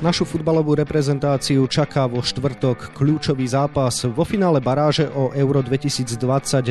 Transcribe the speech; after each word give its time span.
Našu 0.00 0.24
futbalovú 0.24 0.72
reprezentáciu 0.80 1.68
čaká 1.68 2.08
vo 2.08 2.24
štvrtok 2.24 2.96
kľúčový 2.96 3.44
zápas. 3.44 4.08
Vo 4.08 4.24
finále 4.24 4.56
baráže 4.56 5.04
o 5.12 5.28
Euro 5.36 5.60
2020 5.60 6.16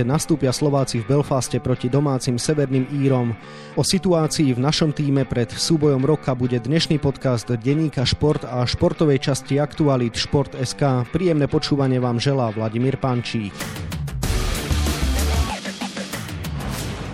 nastúpia 0.02 0.50
Slováci 0.50 1.06
v 1.06 1.14
Belfaste 1.14 1.62
proti 1.62 1.94
domácim 1.94 2.42
Severným 2.42 2.90
Írom. 2.90 3.38
O 3.78 3.86
situácii 3.86 4.50
v 4.58 4.64
našom 4.66 4.98
týme 4.98 5.30
pred 5.30 5.46
súbojom 5.54 6.10
roka 6.10 6.34
bude 6.34 6.58
dnešný 6.58 6.98
podcast 6.98 7.46
Deníka 7.46 8.02
Šport 8.02 8.50
a 8.50 8.66
športovej 8.66 9.22
časti 9.22 9.62
Aktualit 9.62 10.18
Šport.sk. 10.18 11.06
Príjemné 11.14 11.46
počúvanie 11.46 12.02
vám 12.02 12.18
želá 12.18 12.50
Vladimír 12.50 12.98
Pančík. 12.98 13.54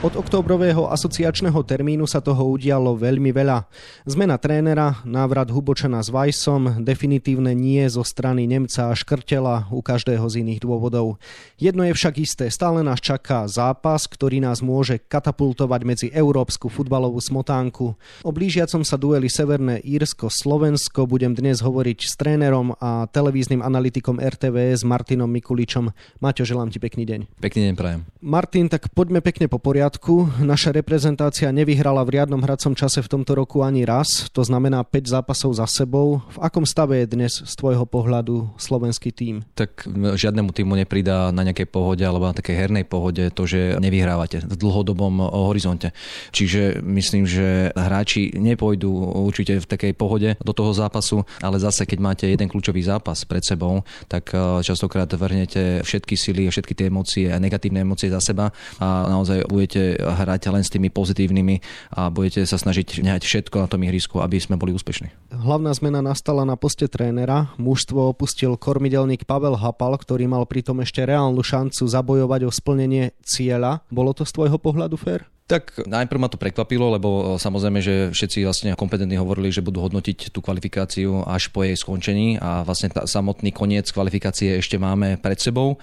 Od 0.06 0.22
oktobrového 0.22 0.86
asociačného 0.94 1.66
termínu 1.66 2.05
sa 2.05 2.22
toho 2.22 2.54
udialo 2.54 2.94
veľmi 2.94 3.34
veľa. 3.34 3.66
Zmena 4.05 4.38
trénera, 4.38 5.02
návrat 5.02 5.50
Hubočana 5.50 5.98
s 5.98 6.13
Vajsom, 6.13 6.86
definitívne 6.86 7.58
nie 7.58 7.82
zo 7.90 8.05
strany 8.05 8.46
Nemca 8.46 8.86
a 8.86 8.94
Škrtela 8.94 9.66
u 9.73 9.82
každého 9.82 10.22
z 10.30 10.46
iných 10.46 10.62
dôvodov. 10.62 11.18
Jedno 11.58 11.82
je 11.90 11.98
však 11.98 12.22
isté, 12.22 12.54
stále 12.54 12.86
nás 12.86 13.02
čaká 13.02 13.49
zápas, 13.49 14.05
ktorý 14.05 14.46
nás 14.46 14.62
môže 14.62 15.02
katapultovať 15.02 15.82
medzi 15.82 16.08
európsku 16.13 16.70
futbalovú 16.70 17.18
smotánku. 17.18 17.98
O 18.22 18.30
blížiacom 18.30 18.85
sa 18.85 19.02
dueli 19.02 19.26
Severné 19.26 19.82
Írsko-Slovensko 19.82 21.10
budem 21.10 21.34
dnes 21.34 21.66
hovoriť 21.66 21.99
s 22.05 22.13
trénerom 22.13 22.77
a 22.77 23.10
televíznym 23.10 23.66
analytikom 23.66 24.22
RTVS 24.22 24.85
Martinom 24.85 25.34
Mikuličom. 25.34 25.90
Maťo, 26.22 26.46
želám 26.46 26.70
ti 26.70 26.77
pekný 26.77 27.10
deň. 27.10 27.41
Pekný 27.41 27.74
deň 27.74 27.74
prajem. 27.74 28.05
Martin, 28.22 28.70
tak 28.70 28.94
poďme 28.94 29.26
pekne 29.26 29.49
po 29.49 29.58
poriadku 29.58 29.95
poriadku. 29.95 30.44
Naša 30.44 30.76
reprezentácia 30.76 31.48
nevyhrala 31.55 32.04
v 32.04 32.20
riadnom 32.20 32.44
hracom 32.44 32.76
čase 32.76 32.99
v 32.99 33.12
tomto 33.12 33.31
roku 33.35 33.63
ani 33.63 33.88
raz, 33.88 34.27
to 34.32 34.43
znamená 34.43 34.84
5 34.84 35.07
zápasov 35.07 35.55
za 35.55 35.68
sebou. 35.68 36.20
V 36.35 36.38
akom 36.43 36.68
stave 36.68 37.04
je 37.04 37.07
dnes 37.15 37.32
z 37.32 37.54
tvojho 37.55 37.88
pohľadu 37.88 38.60
slovenský 38.60 39.16
tím? 39.16 39.48
Tak 39.55 39.88
žiadnemu 40.20 40.51
týmu 40.51 40.76
nepridá 40.76 41.32
na 41.32 41.48
nejakej 41.48 41.71
pohode 41.71 42.04
alebo 42.04 42.27
na 42.27 42.35
takej 42.35 42.55
hernej 42.55 42.84
pohode 42.84 43.23
to, 43.32 43.43
že 43.48 43.79
nevyhrávate 43.79 44.43
v 44.43 44.55
dlhodobom 44.60 45.32
horizonte. 45.32 45.96
Čiže 46.35 46.84
myslím, 46.84 47.23
že 47.23 47.71
hráči 47.71 48.35
nepôjdu 48.35 48.91
určite 49.16 49.63
v 49.63 49.68
takej 49.70 49.93
pohode 49.96 50.35
do 50.43 50.54
toho 50.54 50.76
zápasu, 50.76 51.23
ale 51.40 51.62
zase 51.62 51.88
keď 51.88 51.99
máte 52.04 52.26
jeden 52.27 52.51
kľúčový 52.51 52.84
zápas 52.84 53.23
pred 53.23 53.43
sebou, 53.46 53.88
tak 54.12 54.35
eh, 54.35 54.60
častokrát 54.60 55.07
vrhnete 55.07 55.85
všetky 55.88 56.16
sily 56.20 56.43
a 56.49 56.51
všetky 56.51 56.73
tie 56.76 56.91
emócie 56.91 57.32
a 57.32 57.40
negatívne 57.40 57.85
emócie 57.85 58.12
za 58.12 58.20
seba 58.20 58.51
a 58.82 59.07
naozaj 59.07 59.48
budete 59.48 59.74
hrať 59.99 60.41
len 60.51 60.63
s 60.63 60.71
tými 60.71 60.90
pozitívnymi 60.90 61.55
a 61.99 62.07
budete 62.07 62.48
sa 62.48 62.55
snažiť 62.55 63.04
nehať 63.04 63.23
všetko 63.27 63.55
na 63.62 63.68
tom 63.68 63.84
ihrisku, 63.84 64.23
aby 64.23 64.40
sme 64.40 64.56
boli 64.56 64.72
úspešní. 64.73 65.35
Hlavná 65.35 65.75
zmena 65.75 66.00
nastala 66.00 66.47
na 66.47 66.56
poste 66.56 66.88
trénera. 66.88 67.51
Mužstvo 67.59 68.16
opustil 68.16 68.56
kormidelník 68.56 69.28
Pavel 69.28 69.59
Hapal, 69.59 70.00
ktorý 70.00 70.25
mal 70.31 70.47
pritom 70.47 70.79
ešte 70.79 71.03
reálnu 71.03 71.44
šancu 71.44 71.85
zabojovať 71.85 72.41
o 72.47 72.51
splnenie 72.51 73.12
cieľa. 73.22 73.84
Bolo 73.91 74.16
to 74.16 74.23
z 74.23 74.31
tvojho 74.31 74.57
pohľadu 74.57 74.95
fér? 74.95 75.28
Tak 75.46 75.85
najprv 75.85 76.18
ma 76.18 76.25
to 76.25 76.41
prekvapilo, 76.41 76.90
lebo 76.97 77.09
e, 77.13 77.24
samozrejme, 77.38 77.78
že 77.78 78.09
všetci 78.09 78.50
vlastne 78.50 78.74
kompetentní 78.74 79.13
hovorili, 79.22 79.53
že 79.53 79.62
budú 79.62 79.78
hodnotiť 79.78 80.34
tú 80.34 80.41
kvalifikáciu 80.41 81.22
až 81.22 81.53
po 81.53 81.62
jej 81.62 81.78
skončení 81.78 82.41
a 82.41 82.66
vlastne 82.66 82.90
tá, 82.90 83.06
samotný 83.06 83.53
koniec 83.53 83.85
kvalifikácie 83.94 84.57
ešte 84.57 84.81
máme 84.81 85.22
pred 85.22 85.38
sebou. 85.38 85.78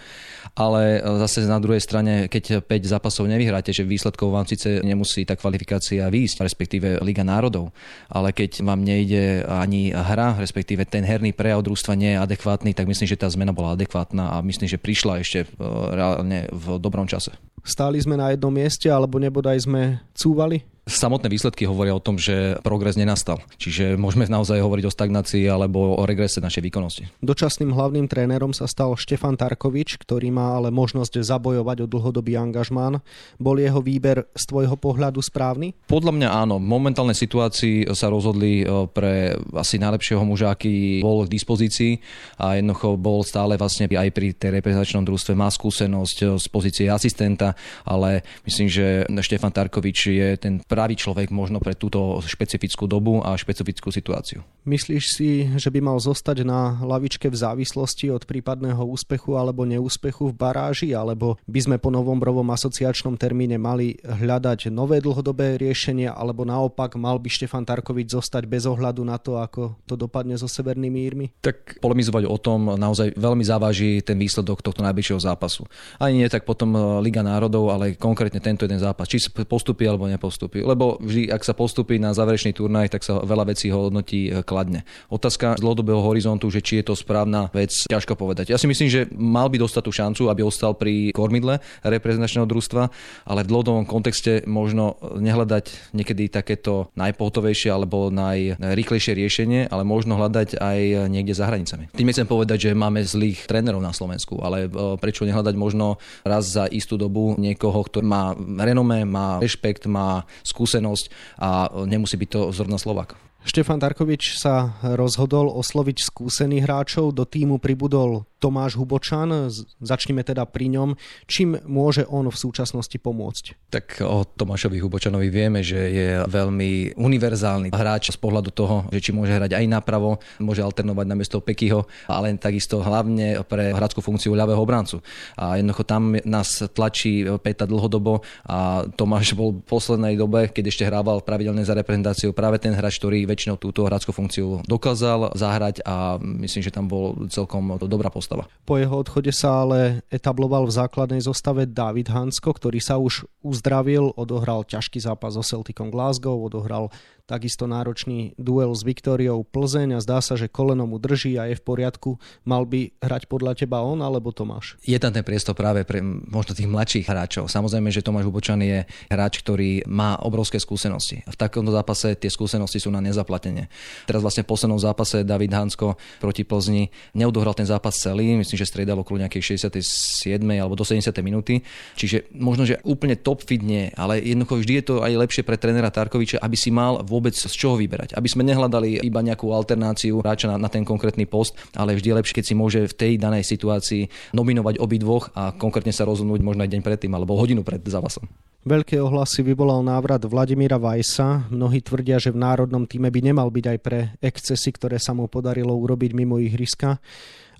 Ale 0.59 0.99
e, 0.99 1.01
zase 1.23 1.47
na 1.47 1.63
druhej 1.63 1.79
strane, 1.79 2.27
keď 2.27 2.67
5 2.67 2.91
zápasov 2.91 3.31
nevyhráte, 3.31 3.71
že 3.71 3.87
výsledkov 3.87 4.35
vám 4.35 4.51
síce 4.51 4.83
nemusí 4.83 5.23
tá 5.23 5.39
kvalifikácia 5.39 6.11
výjsť, 6.11 6.43
respektíve 6.43 6.99
Liga 6.99 7.23
národov, 7.23 7.71
ale 8.11 8.35
keď 8.35 8.67
vám 8.67 8.83
nejde 8.83 9.47
ani 9.47 9.95
hra, 9.95 10.43
respektíve 10.43 10.91
ten 10.91 11.07
herný 11.07 11.31
prejav 11.31 11.63
družstva 11.63 11.95
nie 11.95 12.19
je 12.19 12.19
adekvátny, 12.19 12.75
tak 12.75 12.91
myslím, 12.91 13.07
že 13.07 13.15
tá 13.15 13.31
zmena 13.31 13.55
bola 13.55 13.79
adekvátna 13.79 14.35
a 14.35 14.43
myslím, 14.43 14.67
že 14.67 14.83
prišla 14.83 15.23
ešte 15.23 15.47
e, 15.47 15.55
reálne 15.95 16.51
v 16.51 16.83
dobrom 16.83 17.07
čase. 17.07 17.31
Stáli 17.63 18.03
sme 18.03 18.19
na 18.19 18.35
jednom 18.35 18.51
mieste, 18.51 18.91
alebo 18.91 19.23
nebodaj 19.23 19.63
sme 19.63 20.03
cúvali? 20.19 20.67
Samotné 20.83 21.31
výsledky 21.31 21.63
hovoria 21.63 21.95
o 21.95 22.03
tom, 22.03 22.19
že 22.19 22.59
progres 22.67 22.99
nenastal. 22.99 23.39
Čiže 23.55 23.95
môžeme 23.95 24.27
naozaj 24.27 24.59
hovoriť 24.59 24.85
o 24.91 24.95
stagnácii 24.95 25.47
alebo 25.47 25.95
o 25.95 26.03
regrese 26.03 26.43
našej 26.43 26.59
výkonnosti. 26.59 27.07
Dočasným 27.23 27.71
hlavným 27.71 28.11
trénerom 28.11 28.51
sa 28.51 28.67
stal 28.67 28.99
Štefan 28.99 29.39
Tarkovič, 29.39 29.95
ktorý 30.03 30.35
má 30.35 30.59
ale 30.59 30.75
možnosť 30.75 31.23
zabojovať 31.23 31.87
o 31.87 31.91
dlhodobý 31.91 32.35
angažmán. 32.35 32.99
Bol 33.39 33.63
jeho 33.63 33.79
výber 33.79 34.27
z 34.35 34.43
tvojho 34.43 34.75
pohľadu 34.75 35.23
správny? 35.23 35.71
Podľa 35.87 36.19
mňa 36.19 36.29
áno. 36.35 36.59
V 36.59 36.67
momentálnej 36.67 37.15
situácii 37.15 37.95
sa 37.95 38.11
rozhodli 38.11 38.67
e, 38.67 38.91
pre 38.91 39.39
asi 39.55 39.79
najlepšieho 39.79 40.27
muža, 40.27 40.51
aký 40.51 40.99
bol 40.99 41.23
k 41.23 41.31
dispozícii 41.31 42.03
a 42.43 42.59
jednoducho 42.59 42.99
bol 42.99 43.23
stále 43.23 43.55
vlastne 43.55 43.87
aj 43.87 44.11
pri 44.11 44.35
tej 44.35 44.59
reprezentačnom 44.59 45.07
družstve, 45.07 45.39
má 45.39 45.47
skúsenosť 45.47 46.17
e, 46.19 46.25
z 46.43 46.47
pozície 46.51 46.91
asistenta, 46.91 47.55
ale 47.87 48.27
myslím, 48.51 48.67
že 48.67 49.07
Štefan 49.07 49.55
Tarkovič 49.55 49.99
je 50.11 50.29
ten 50.35 50.59
pravý 50.73 50.97
človek 50.97 51.29
možno 51.29 51.61
pre 51.61 51.77
túto 51.77 52.17
špecifickú 52.25 52.89
dobu 52.89 53.21
a 53.21 53.37
špecifickú 53.37 53.93
situáciu. 53.93 54.41
Myslíš 54.65 55.05
si, 55.13 55.45
že 55.61 55.69
by 55.69 55.85
mal 55.85 56.01
zostať 56.01 56.49
na 56.49 56.81
lavičke 56.81 57.29
v 57.29 57.37
závislosti 57.37 58.09
od 58.09 58.25
prípadného 58.25 58.81
úspechu 58.81 59.37
alebo 59.37 59.69
neúspechu 59.69 60.33
v 60.33 60.39
baráži, 60.41 60.97
alebo 60.97 61.37
by 61.45 61.61
sme 61.61 61.77
po 61.77 61.93
novom 61.93 62.17
brovom 62.17 62.49
asociačnom 62.49 63.21
termíne 63.21 63.61
mali 63.61 64.01
hľadať 64.01 64.73
nové 64.73 65.05
dlhodobé 65.05 65.61
riešenie, 65.61 66.09
alebo 66.09 66.49
naopak 66.49 66.97
mal 66.97 67.21
by 67.21 67.29
Štefan 67.29 67.69
Tarkovič 67.69 68.17
zostať 68.17 68.49
bez 68.49 68.65
ohľadu 68.65 69.05
na 69.05 69.21
to, 69.21 69.37
ako 69.37 69.77
to 69.85 69.99
dopadne 69.99 70.39
so 70.41 70.49
Severnými 70.49 70.99
Írmi? 71.05 71.27
Tak 71.43 71.83
polemizovať 71.83 72.25
o 72.31 72.39
tom 72.39 72.79
naozaj 72.79 73.13
veľmi 73.19 73.43
závaží 73.43 74.01
ten 74.01 74.17
výsledok 74.17 74.63
tohto 74.63 74.81
najbližšieho 74.87 75.21
zápasu. 75.21 75.67
Ani 75.99 76.23
nie 76.23 76.31
tak 76.31 76.47
potom 76.47 77.03
Liga 77.03 77.21
národov, 77.27 77.75
ale 77.75 77.99
konkrétne 77.99 78.39
tento 78.39 78.63
jeden 78.63 78.79
zápas. 78.79 79.11
Či 79.11 79.35
postupí 79.43 79.85
alebo 79.85 80.07
nepostupí 80.07 80.62
lebo 80.63 80.97
vždy, 81.03 81.29
ak 81.29 81.43
sa 81.43 81.53
postupí 81.53 81.99
na 81.99 82.15
záverečný 82.15 82.55
turnaj, 82.55 82.95
tak 82.95 83.03
sa 83.03 83.21
veľa 83.21 83.53
vecí 83.53 83.69
hodnotí 83.69 84.31
e, 84.31 84.47
kladne. 84.47 84.87
Otázka 85.11 85.59
z 85.59 85.63
dlhodobého 85.63 86.01
horizontu, 86.01 86.49
že 86.49 86.65
či 86.65 86.81
je 86.81 86.91
to 86.91 86.95
správna 86.97 87.51
vec, 87.51 87.75
ťažko 87.91 88.15
povedať. 88.15 88.55
Ja 88.55 88.59
si 88.59 88.71
myslím, 88.71 88.89
že 88.89 89.11
mal 89.13 89.51
by 89.51 89.61
dostať 89.61 89.83
tú 89.83 89.93
šancu, 89.93 90.23
aby 90.31 90.41
ostal 90.47 90.73
pri 90.79 91.11
kormidle 91.13 91.59
reprezentačného 91.83 92.47
družstva, 92.47 92.83
ale 93.27 93.45
v 93.45 93.51
dlhodobom 93.51 93.85
kontexte 93.85 94.47
možno 94.47 94.97
nehľadať 95.03 95.95
niekedy 95.95 96.31
takéto 96.31 96.89
najpohotovejšie 96.95 97.69
alebo 97.69 98.09
najrýchlejšie 98.09 99.13
riešenie, 99.19 99.61
ale 99.69 99.83
možno 99.83 100.17
hľadať 100.17 100.57
aj 100.57 100.79
niekde 101.11 101.35
za 101.35 101.51
hranicami. 101.51 101.91
Tým 101.93 102.11
chcem 102.15 102.29
povedať, 102.29 102.71
že 102.71 102.79
máme 102.79 103.03
zlých 103.03 103.45
trénerov 103.51 103.83
na 103.83 103.91
Slovensku, 103.91 104.41
ale 104.41 104.67
e, 104.67 104.97
prečo 105.01 105.27
nehľadať 105.27 105.55
možno 105.59 105.99
raz 106.23 106.49
za 106.49 106.69
istú 106.71 106.97
dobu 106.97 107.35
niekoho, 107.41 107.83
kto 107.89 108.05
má 108.05 108.37
renome, 108.39 109.03
má 109.09 109.43
rešpekt, 109.43 109.89
má 109.91 110.25
skúsenosť 110.53 111.05
a 111.41 111.73
nemusí 111.89 112.21
byť 112.21 112.29
to 112.29 112.41
zrovna 112.53 112.77
Slovak. 112.77 113.17
Štefan 113.43 113.83
Darkovič 113.83 114.39
sa 114.39 114.79
rozhodol 114.95 115.51
osloviť 115.51 115.99
skúsených 115.99 116.63
hráčov, 116.63 117.11
do 117.11 117.27
týmu 117.27 117.59
pribudol 117.59 118.23
Tomáš 118.43 118.75
Hubočan, 118.75 119.47
začneme 119.79 120.27
teda 120.27 120.43
pri 120.51 120.67
ňom. 120.75 120.99
Čím 121.31 121.63
môže 121.63 122.03
on 122.11 122.27
v 122.27 122.35
súčasnosti 122.35 122.99
pomôcť? 122.99 123.71
Tak 123.71 124.03
o 124.03 124.27
Tomášovi 124.27 124.83
Hubočanovi 124.83 125.31
vieme, 125.31 125.63
že 125.63 125.79
je 125.79 126.09
veľmi 126.27 126.99
univerzálny 126.99 127.71
hráč 127.71 128.11
z 128.11 128.19
pohľadu 128.19 128.51
toho, 128.51 128.91
že 128.91 128.99
či 128.99 129.15
môže 129.15 129.31
hrať 129.31 129.55
aj 129.55 129.65
napravo, 129.71 130.19
môže 130.43 130.59
alternovať 130.59 131.07
na 131.07 131.15
miesto 131.15 131.39
Pekyho, 131.39 131.87
ale 132.11 132.35
takisto 132.35 132.83
hlavne 132.83 133.47
pre 133.47 133.71
hráčskú 133.71 134.03
funkciu 134.03 134.35
ľavého 134.35 134.59
obrancu. 134.59 134.99
A 135.39 135.63
jednoducho 135.63 135.87
tam 135.87 136.19
nás 136.27 136.67
tlačí 136.75 137.23
Peta 137.47 137.63
dlhodobo 137.63 138.27
a 138.43 138.83
Tomáš 138.99 139.39
bol 139.39 139.63
v 139.63 139.71
poslednej 139.71 140.19
dobe, 140.19 140.51
keď 140.51 140.65
ešte 140.73 140.89
hrával 140.89 141.23
pravidelne 141.23 141.63
za 141.63 141.79
reprezentáciu, 141.79 142.35
práve 142.35 142.59
ten 142.59 142.75
hráč, 142.75 142.99
ktorý 142.99 143.23
väčšinou 143.23 143.55
túto 143.61 143.87
hráčskú 143.87 144.11
funkciu 144.11 144.67
dokázal 144.67 145.39
zahrať 145.39 145.87
a 145.87 146.19
myslím, 146.19 146.65
že 146.65 146.75
tam 146.75 146.89
bol 146.89 147.29
celkom 147.31 147.79
dobrá 147.85 148.09
postava. 148.09 148.32
Po 148.63 148.75
jeho 148.79 149.03
odchode 149.03 149.35
sa 149.35 149.67
ale 149.67 150.07
etabloval 150.09 150.65
v 150.71 150.77
základnej 150.77 151.23
zostave 151.23 151.69
David 151.69 152.09
Hansko, 152.09 152.55
ktorý 152.55 152.79
sa 152.79 152.97
už 152.97 153.27
uzdravil, 153.43 154.15
odohral 154.15 154.63
ťažký 154.65 155.03
zápas 155.03 155.35
so 155.35 155.45
Celticom 155.45 155.91
Glasgow, 155.91 156.39
odohral 156.39 156.89
takisto 157.33 157.65
náročný 157.65 158.37
duel 158.37 158.77
s 158.77 158.85
Viktóriou 158.85 159.41
Plzeň 159.41 159.97
a 159.97 160.05
zdá 160.05 160.21
sa, 160.21 160.37
že 160.37 160.53
koleno 160.53 160.85
mu 160.85 161.01
drží 161.01 161.41
a 161.41 161.49
je 161.49 161.57
v 161.57 161.65
poriadku. 161.65 162.21
Mal 162.45 162.69
by 162.69 162.93
hrať 163.01 163.25
podľa 163.25 163.57
teba 163.57 163.81
on 163.81 164.05
alebo 164.05 164.37
Tomáš? 164.37 164.77
Je 164.85 165.01
tam 165.01 165.17
ten 165.17 165.25
priestor 165.25 165.57
práve 165.57 165.89
pre 165.89 166.05
možno 166.05 166.53
tých 166.53 166.69
mladších 166.69 167.09
hráčov. 167.09 167.49
Samozrejme, 167.49 167.89
že 167.89 168.05
Tomáš 168.05 168.29
Hubočan 168.29 168.61
je 168.61 168.85
hráč, 169.09 169.41
ktorý 169.41 169.89
má 169.89 170.21
obrovské 170.21 170.61
skúsenosti. 170.61 171.25
V 171.25 171.37
takomto 171.39 171.73
zápase 171.73 172.13
tie 172.21 172.29
skúsenosti 172.29 172.85
sú 172.85 172.93
na 172.93 173.01
nezaplatenie. 173.01 173.73
Teraz 174.05 174.21
vlastne 174.21 174.45
v 174.45 174.53
poslednom 174.53 174.77
zápase 174.77 175.25
David 175.25 175.57
Hansko 175.57 175.97
proti 176.21 176.45
Plzni 176.45 176.93
neodohral 177.17 177.57
ten 177.57 177.65
zápas 177.65 177.97
celý, 177.97 178.37
myslím, 178.37 178.59
že 178.59 178.69
striedal 178.69 179.01
okolo 179.01 179.23
nejakej 179.25 179.57
67. 179.57 180.37
alebo 180.45 180.75
do 180.75 180.85
70. 180.85 181.09
minúty. 181.23 181.63
Čiže 181.95 182.29
možno, 182.35 182.67
že 182.67 182.83
úplne 182.83 183.15
top 183.15 183.41
fit 183.47 183.63
nie, 183.63 183.89
ale 183.95 184.19
jednoducho 184.21 184.59
vždy 184.61 184.73
je 184.83 184.85
to 184.85 184.95
aj 185.01 185.13
lepšie 185.15 185.43
pre 185.47 185.55
trénera 185.55 185.95
Tarkoviča, 185.95 186.43
aby 186.43 186.57
si 186.59 186.75
mal 186.75 187.01
vôbec 187.07 187.22
vôbec 187.23 187.39
z 187.39 187.55
čoho 187.55 187.79
vyberať. 187.79 188.19
Aby 188.19 188.27
sme 188.27 188.43
nehľadali 188.43 188.99
iba 189.07 189.23
nejakú 189.23 189.55
alternáciu 189.55 190.19
hráča 190.19 190.51
na, 190.51 190.59
na 190.59 190.67
ten 190.67 190.83
konkrétny 190.83 191.23
post, 191.31 191.55
ale 191.79 191.95
vždy 191.95 192.11
je 192.11 192.19
lepšie, 192.19 192.37
keď 192.43 192.45
si 192.51 192.55
môže 192.59 192.81
v 192.91 192.99
tej 192.99 193.13
danej 193.23 193.47
situácii 193.47 194.35
nominovať 194.35 194.83
obidvoch 194.83 195.31
a 195.39 195.55
konkrétne 195.55 195.95
sa 195.95 196.03
rozhodnúť 196.03 196.43
možno 196.43 196.67
aj 196.67 196.75
deň 196.75 196.83
predtým 196.83 197.15
alebo 197.15 197.39
hodinu 197.39 197.63
pred 197.63 197.79
zápasom. 197.79 198.27
Veľké 198.67 198.99
ohlasy 198.99 199.47
vyvolal 199.47 199.87
návrat 199.87 200.23
Vladimíra 200.27 200.83
Vajsa. 200.83 201.47
Mnohí 201.51 201.83
tvrdia, 201.83 202.19
že 202.19 202.35
v 202.35 202.43
národnom 202.43 202.87
týme 202.87 203.11
by 203.11 203.21
nemal 203.23 203.51
byť 203.51 203.67
aj 203.71 203.79
pre 203.79 204.15
excesy, 204.19 204.75
ktoré 204.75 204.99
sa 204.99 205.15
mu 205.15 205.31
podarilo 205.31 205.75
urobiť 205.79 206.11
mimo 206.15 206.43
ihriska. 206.43 206.99